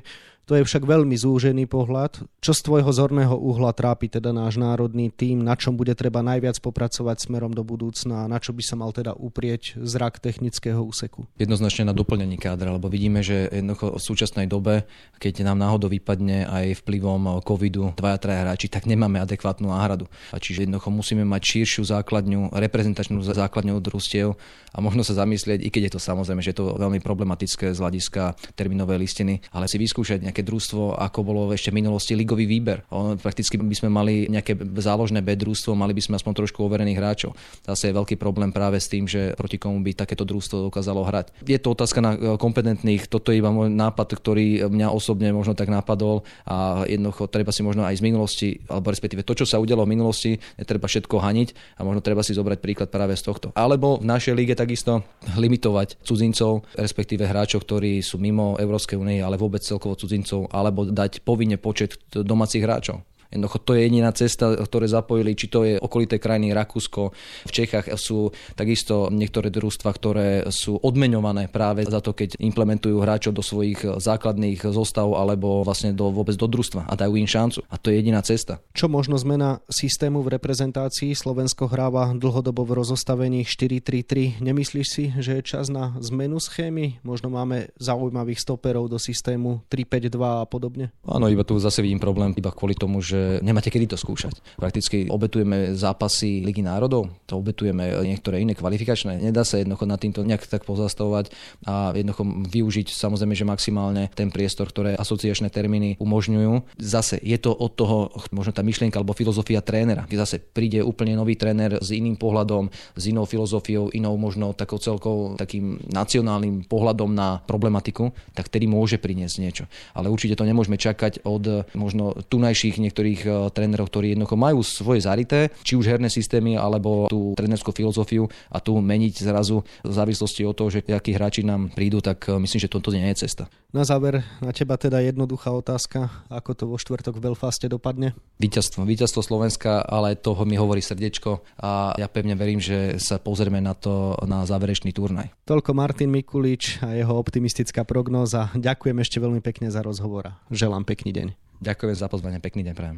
To 0.46 0.54
je 0.54 0.62
však 0.62 0.86
veľmi 0.86 1.18
zúžený 1.18 1.66
pohľad. 1.66 2.22
Čo 2.38 2.54
z 2.54 2.60
tvojho 2.70 2.86
zorného 2.94 3.34
uhla 3.34 3.74
trápi 3.74 4.06
teda 4.06 4.30
náš 4.30 4.54
národný 4.62 5.10
tým, 5.10 5.42
na 5.42 5.58
čom 5.58 5.74
bude 5.74 5.90
treba 5.98 6.22
najviac 6.22 6.62
popracovať 6.62 7.26
smerom 7.26 7.50
do 7.50 7.66
budúcna 7.66 8.22
a 8.22 8.30
na 8.30 8.38
čo 8.38 8.54
by 8.54 8.62
sa 8.62 8.78
mal 8.78 8.94
teda 8.94 9.18
uprieť 9.18 9.74
zrak 9.74 10.22
technického 10.22 10.78
úseku? 10.78 11.26
Jednoznačne 11.34 11.90
na 11.90 11.94
doplnenie 11.98 12.38
kádra, 12.38 12.78
lebo 12.78 12.86
vidíme, 12.86 13.26
že 13.26 13.50
jednoducho 13.50 13.98
v 13.98 14.06
súčasnej 14.06 14.46
dobe, 14.46 14.86
keď 15.18 15.50
nám 15.50 15.58
náhodou 15.58 15.90
vypadne 15.90 16.46
aj 16.46 16.86
vplyvom 16.86 17.42
covidu 17.42 17.90
dvaja, 17.98 18.22
traja 18.22 18.46
hráči, 18.46 18.70
tak 18.70 18.86
nemáme 18.86 19.18
adekvátnu 19.18 19.66
náhradu. 19.66 20.06
A 20.30 20.38
čiže 20.38 20.62
jednoducho 20.62 20.94
musíme 20.94 21.26
mať 21.26 21.42
širšiu 21.42 21.90
základňu, 21.90 22.54
reprezentačnú 22.54 23.18
základňu 23.18 23.82
družstiev 23.82 24.38
a 24.70 24.78
možno 24.78 25.02
sa 25.02 25.18
zamyslieť, 25.18 25.58
i 25.66 25.74
keď 25.74 25.90
je 25.90 25.92
to 25.98 26.00
samozrejme, 26.06 26.38
že 26.38 26.54
je 26.54 26.62
to 26.62 26.78
veľmi 26.78 27.02
problematické 27.02 27.74
z 27.74 27.82
hľadiska 27.82 28.54
terminovej 28.54 29.02
listiny, 29.02 29.42
ale 29.50 29.66
si 29.66 29.74
vyskúšať 29.82 30.35
nejaké 30.36 30.52
družstvo, 30.52 31.00
ako 31.00 31.24
bolo 31.24 31.48
ešte 31.48 31.72
v 31.72 31.80
minulosti 31.80 32.12
ligový 32.12 32.44
výber. 32.44 32.84
O, 32.92 33.16
prakticky 33.16 33.56
by 33.56 33.72
sme 33.72 33.88
mali 33.88 34.28
nejaké 34.28 34.52
záložné 34.76 35.24
B 35.24 35.32
družstvo, 35.32 35.72
mali 35.72 35.96
by 35.96 36.04
sme 36.04 36.20
aspoň 36.20 36.44
trošku 36.44 36.60
overených 36.60 37.00
hráčov. 37.00 37.32
Zase 37.64 37.88
je 37.88 37.96
veľký 37.96 38.20
problém 38.20 38.52
práve 38.52 38.76
s 38.76 38.92
tým, 38.92 39.08
že 39.08 39.32
proti 39.32 39.56
komu 39.56 39.80
by 39.80 39.96
takéto 39.96 40.28
družstvo 40.28 40.68
dokázalo 40.68 41.08
hrať. 41.08 41.32
Je 41.48 41.56
to 41.56 41.72
otázka 41.72 42.04
na 42.04 42.12
e, 42.12 42.36
kompetentných, 42.36 43.08
toto 43.08 43.32
je 43.32 43.40
iba 43.40 43.48
môj 43.48 43.72
nápad, 43.72 44.12
ktorý 44.12 44.68
mňa 44.68 44.92
osobne 44.92 45.32
možno 45.32 45.56
tak 45.56 45.72
napadol 45.72 46.20
a 46.44 46.84
jednoducho 46.84 47.32
treba 47.32 47.48
si 47.48 47.64
možno 47.64 47.88
aj 47.88 47.96
z 47.96 48.04
minulosti, 48.04 48.48
alebo 48.68 48.92
respektíve 48.92 49.24
to, 49.24 49.32
čo 49.32 49.48
sa 49.48 49.56
udialo 49.56 49.88
v 49.88 49.96
minulosti, 49.96 50.36
netreba 50.60 50.84
všetko 50.84 51.16
haniť 51.16 51.80
a 51.80 51.88
možno 51.88 52.04
treba 52.04 52.20
si 52.20 52.36
zobrať 52.36 52.60
príklad 52.60 52.92
práve 52.92 53.16
z 53.16 53.24
tohto. 53.24 53.56
Alebo 53.56 53.96
v 53.96 54.04
našej 54.04 54.36
lige 54.36 54.52
takisto 54.52 55.00
limitovať 55.32 56.04
cudzincov, 56.04 56.68
respektíve 56.76 57.24
hráčov, 57.24 57.64
ktorí 57.64 58.04
sú 58.04 58.20
mimo 58.20 58.60
Európskej 58.60 59.00
únie, 59.00 59.24
ale 59.24 59.40
vôbec 59.40 59.64
celkovo 59.64 59.94
cudzincov 59.94 60.25
alebo 60.32 60.88
dať 60.88 61.22
povinne 61.22 61.58
počet 61.60 61.98
domácich 62.10 62.62
hráčov. 62.64 63.02
Jednoducho 63.30 63.58
to 63.62 63.72
je 63.74 63.80
jediná 63.86 64.10
cesta, 64.14 64.54
ktoré 64.54 64.86
zapojili, 64.86 65.34
či 65.34 65.46
to 65.50 65.66
je 65.66 65.74
okolité 65.80 66.22
krajiny 66.22 66.54
Rakúsko, 66.54 67.10
v 67.46 67.52
Čechách 67.52 67.90
sú 67.98 68.30
takisto 68.54 69.08
niektoré 69.10 69.50
družstva, 69.50 69.90
ktoré 69.92 70.28
sú 70.52 70.78
odmeňované 70.78 71.48
práve 71.50 71.86
za 71.86 71.98
to, 71.98 72.14
keď 72.14 72.38
implementujú 72.38 73.02
hráčov 73.02 73.32
do 73.34 73.42
svojich 73.42 73.82
základných 73.82 74.62
zostav 74.70 75.10
alebo 75.16 75.66
vlastne 75.66 75.90
do, 75.96 76.12
vôbec 76.12 76.38
do 76.38 76.46
družstva 76.46 76.86
a 76.86 76.94
dajú 76.94 77.18
im 77.18 77.28
šancu. 77.28 77.64
A 77.66 77.76
to 77.80 77.90
je 77.90 77.98
jediná 77.98 78.20
cesta. 78.22 78.62
Čo 78.76 78.86
možno 78.86 79.18
zmena 79.18 79.64
systému 79.66 80.22
v 80.22 80.38
reprezentácii? 80.38 81.16
Slovensko 81.16 81.66
hráva 81.66 82.12
dlhodobo 82.14 82.62
v 82.62 82.82
rozostavení 82.82 83.42
4-3-3. 83.42 84.38
Nemyslíš 84.44 84.86
si, 84.86 85.04
že 85.18 85.40
je 85.40 85.42
čas 85.42 85.72
na 85.72 85.96
zmenu 85.98 86.38
schémy? 86.38 87.00
Možno 87.02 87.32
máme 87.32 87.72
zaujímavých 87.80 88.42
stoperov 88.42 88.92
do 88.92 88.98
systému 89.00 89.64
3-5-2 89.72 90.44
a 90.44 90.46
podobne? 90.46 90.92
Áno, 91.08 91.26
iba 91.32 91.42
tu 91.42 91.56
zase 91.56 91.80
vidím 91.80 91.98
problém 91.98 92.36
iba 92.36 92.52
kvôli 92.52 92.76
tomu, 92.76 93.00
že 93.00 93.15
nemáte 93.42 93.70
kedy 93.70 93.94
to 93.94 93.96
skúšať. 93.98 94.38
Prakticky 94.56 95.06
obetujeme 95.10 95.72
zápasy 95.76 96.42
Ligy 96.42 96.62
národov, 96.64 97.12
to 97.28 97.38
obetujeme 97.38 97.86
niektoré 98.02 98.42
iné 98.42 98.56
kvalifikačné. 98.56 99.20
Nedá 99.22 99.46
sa 99.46 99.60
jednoducho 99.60 99.86
na 99.86 99.96
týmto 100.00 100.26
nejak 100.26 100.48
tak 100.48 100.66
pozastavovať 100.66 101.30
a 101.68 101.94
jednoducho 101.94 102.24
využiť 102.50 102.90
samozrejme, 102.90 103.34
že 103.36 103.46
maximálne 103.46 104.10
ten 104.12 104.32
priestor, 104.32 104.68
ktoré 104.72 104.98
asociačné 104.98 105.52
termíny 105.52 106.00
umožňujú. 106.02 106.80
Zase 106.82 107.22
je 107.22 107.38
to 107.38 107.54
od 107.54 107.72
toho, 107.78 108.10
možno 108.34 108.50
tá 108.50 108.66
myšlienka 108.66 108.98
alebo 108.98 109.14
filozofia 109.14 109.62
trénera. 109.62 110.08
Keď 110.10 110.18
zase 110.18 110.36
príde 110.42 110.82
úplne 110.82 111.14
nový 111.14 111.38
tréner 111.38 111.78
s 111.78 111.94
iným 111.94 112.18
pohľadom, 112.18 112.68
s 112.96 113.02
inou 113.06 113.28
filozofiou, 113.28 113.94
inou 113.94 114.18
možno 114.18 114.50
takou 114.56 114.82
celkou 114.82 115.38
takým 115.38 115.78
nacionálnym 115.86 116.66
pohľadom 116.66 117.14
na 117.14 117.38
problematiku, 117.46 118.10
tak 118.34 118.50
tedy 118.50 118.66
môže 118.66 118.98
priniesť 118.98 119.36
niečo. 119.38 119.64
Ale 119.94 120.10
určite 120.10 120.34
to 120.34 120.48
nemôžeme 120.48 120.74
čakať 120.74 121.22
od 121.22 121.70
možno 121.78 122.18
tunajších 122.26 122.82
niektorých 122.82 123.05
e, 123.14 123.52
trénerov, 123.54 123.86
ktorí 123.86 124.18
jednoducho 124.18 124.34
majú 124.34 124.58
svoje 124.66 125.06
zarité, 125.06 125.54
či 125.62 125.78
už 125.78 125.86
herné 125.86 126.10
systémy, 126.10 126.58
alebo 126.58 127.06
tú 127.06 127.38
trénerskú 127.38 127.70
filozofiu 127.70 128.26
a 128.50 128.58
tu 128.58 128.74
meniť 128.74 129.14
zrazu 129.22 129.62
v 129.86 129.92
závislosti 129.94 130.42
od 130.42 130.58
toho, 130.58 130.68
že 130.72 130.82
akí 130.90 131.14
hráči 131.14 131.46
nám 131.46 131.70
prídu, 131.70 132.02
tak 132.02 132.26
e, 132.26 132.40
myslím, 132.42 132.60
že 132.66 132.72
toto 132.72 132.90
nie 132.90 133.06
je 133.14 133.22
cesta. 133.28 133.46
Na 133.76 133.84
záver 133.84 134.24
na 134.40 134.56
teba 134.56 134.80
teda 134.80 135.04
jednoduchá 135.04 135.52
otázka, 135.52 136.24
ako 136.32 136.50
to 136.56 136.64
vo 136.64 136.80
štvrtok 136.80 137.20
v 137.20 137.24
Belfaste 137.28 137.68
dopadne? 137.68 138.16
Víťazstvo, 138.40 138.88
víťazstvo 138.88 139.20
Slovenska, 139.20 139.84
ale 139.84 140.16
toho 140.16 140.48
mi 140.48 140.56
hovorí 140.56 140.80
srdiečko 140.80 141.44
a 141.60 141.92
ja 142.00 142.08
pevne 142.08 142.32
verím, 142.32 142.56
že 142.56 142.96
sa 142.96 143.20
pozrieme 143.20 143.60
na 143.60 143.76
to 143.76 144.16
na 144.24 144.48
záverečný 144.48 144.96
turnaj. 144.96 145.28
Toľko 145.44 145.76
Martin 145.76 146.08
Mikulič 146.08 146.80
a 146.80 146.96
jeho 146.96 147.20
optimistická 147.20 147.84
prognóza. 147.84 148.48
Ďakujem 148.56 148.96
ešte 149.04 149.20
veľmi 149.20 149.44
pekne 149.44 149.68
za 149.68 149.84
rozhovor 149.84 150.32
a 150.32 150.32
želám 150.48 150.88
pekný 150.88 151.12
deň. 151.12 151.45
Ďakujem 151.60 151.96
za 151.96 152.06
pozvanie, 152.12 152.38
pekný 152.38 152.66
deň 152.66 152.74
prajem. 152.76 152.96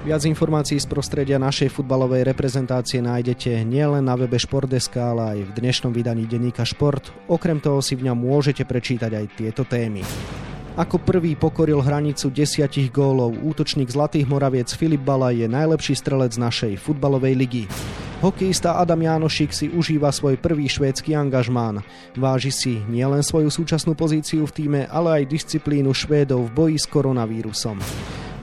Viac 0.00 0.24
informácií 0.24 0.80
z 0.80 0.88
prostredia 0.88 1.36
našej 1.36 1.68
futbalovej 1.76 2.24
reprezentácie 2.24 3.04
nájdete 3.04 3.68
nielen 3.68 4.08
na 4.08 4.16
webe 4.16 4.40
Športdeska, 4.40 5.12
ale 5.12 5.22
aj 5.36 5.38
v 5.44 5.50
dnešnom 5.60 5.92
vydaní 5.92 6.24
denníka 6.24 6.64
Šport. 6.64 7.12
Okrem 7.28 7.60
toho 7.60 7.84
si 7.84 8.00
v 8.00 8.08
ňom 8.08 8.16
môžete 8.16 8.64
prečítať 8.64 9.12
aj 9.12 9.26
tieto 9.36 9.68
témy. 9.68 10.00
Ako 10.80 11.04
prvý 11.04 11.36
pokoril 11.36 11.84
hranicu 11.84 12.32
desiatich 12.32 12.88
gólov, 12.88 13.36
útočník 13.44 13.92
Zlatých 13.92 14.24
Moraviec 14.24 14.72
Filip 14.72 15.04
Bala 15.04 15.36
je 15.36 15.44
najlepší 15.44 15.92
strelec 15.92 16.32
našej 16.40 16.80
futbalovej 16.80 17.36
ligy. 17.36 17.64
Hokejista 18.20 18.76
Adam 18.76 19.00
Jánošik 19.00 19.48
si 19.48 19.72
užíva 19.72 20.12
svoj 20.12 20.36
prvý 20.36 20.68
švédsky 20.68 21.16
angažmán. 21.16 21.80
Váži 22.12 22.52
si 22.52 22.76
nielen 22.84 23.24
svoju 23.24 23.48
súčasnú 23.48 23.96
pozíciu 23.96 24.44
v 24.44 24.52
týme, 24.52 24.80
ale 24.92 25.24
aj 25.24 25.32
disciplínu 25.32 25.88
Švédov 25.96 26.52
v 26.52 26.52
boji 26.52 26.76
s 26.76 26.84
koronavírusom. 26.84 27.80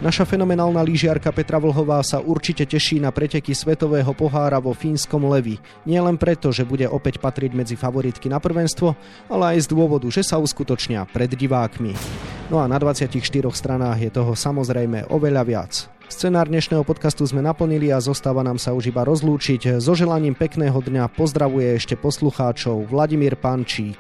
Naša 0.01 0.25
fenomenálna 0.25 0.81
lyžiarka 0.81 1.29
Petra 1.29 1.61
Vlhová 1.61 2.01
sa 2.01 2.17
určite 2.17 2.65
teší 2.65 2.97
na 2.97 3.13
preteky 3.13 3.53
Svetového 3.53 4.17
pohára 4.17 4.57
vo 4.57 4.73
fínskom 4.73 5.29
Levi. 5.29 5.61
Nie 5.85 6.01
len 6.01 6.17
preto, 6.17 6.49
že 6.49 6.65
bude 6.65 6.89
opäť 6.89 7.21
patriť 7.21 7.53
medzi 7.53 7.77
favoritky 7.77 8.33
na 8.33 8.41
prvenstvo, 8.41 8.97
ale 9.29 9.57
aj 9.57 9.69
z 9.69 9.77
dôvodu, 9.77 10.09
že 10.09 10.25
sa 10.25 10.41
uskutočnia 10.41 11.05
pred 11.05 11.29
divákmi. 11.29 11.93
No 12.49 12.57
a 12.57 12.65
na 12.65 12.81
24 12.81 13.13
stranách 13.53 13.97
je 14.01 14.09
toho 14.09 14.33
samozrejme 14.33 15.05
oveľa 15.13 15.43
viac. 15.45 15.96
Scenár 16.07 16.47
dnešného 16.47 16.87
podcastu 16.87 17.27
sme 17.27 17.43
naplnili 17.43 17.91
a 17.91 17.99
zostáva 17.99 18.39
nám 18.39 18.55
sa 18.55 18.71
už 18.71 18.95
iba 18.95 19.03
rozlúčiť. 19.03 19.83
So 19.83 19.91
želaním 19.91 20.39
pekného 20.39 20.79
dňa 20.79 21.11
pozdravuje 21.11 21.75
ešte 21.75 21.99
poslucháčov 21.99 22.87
Vladimír 22.87 23.35
Pančík. 23.35 23.99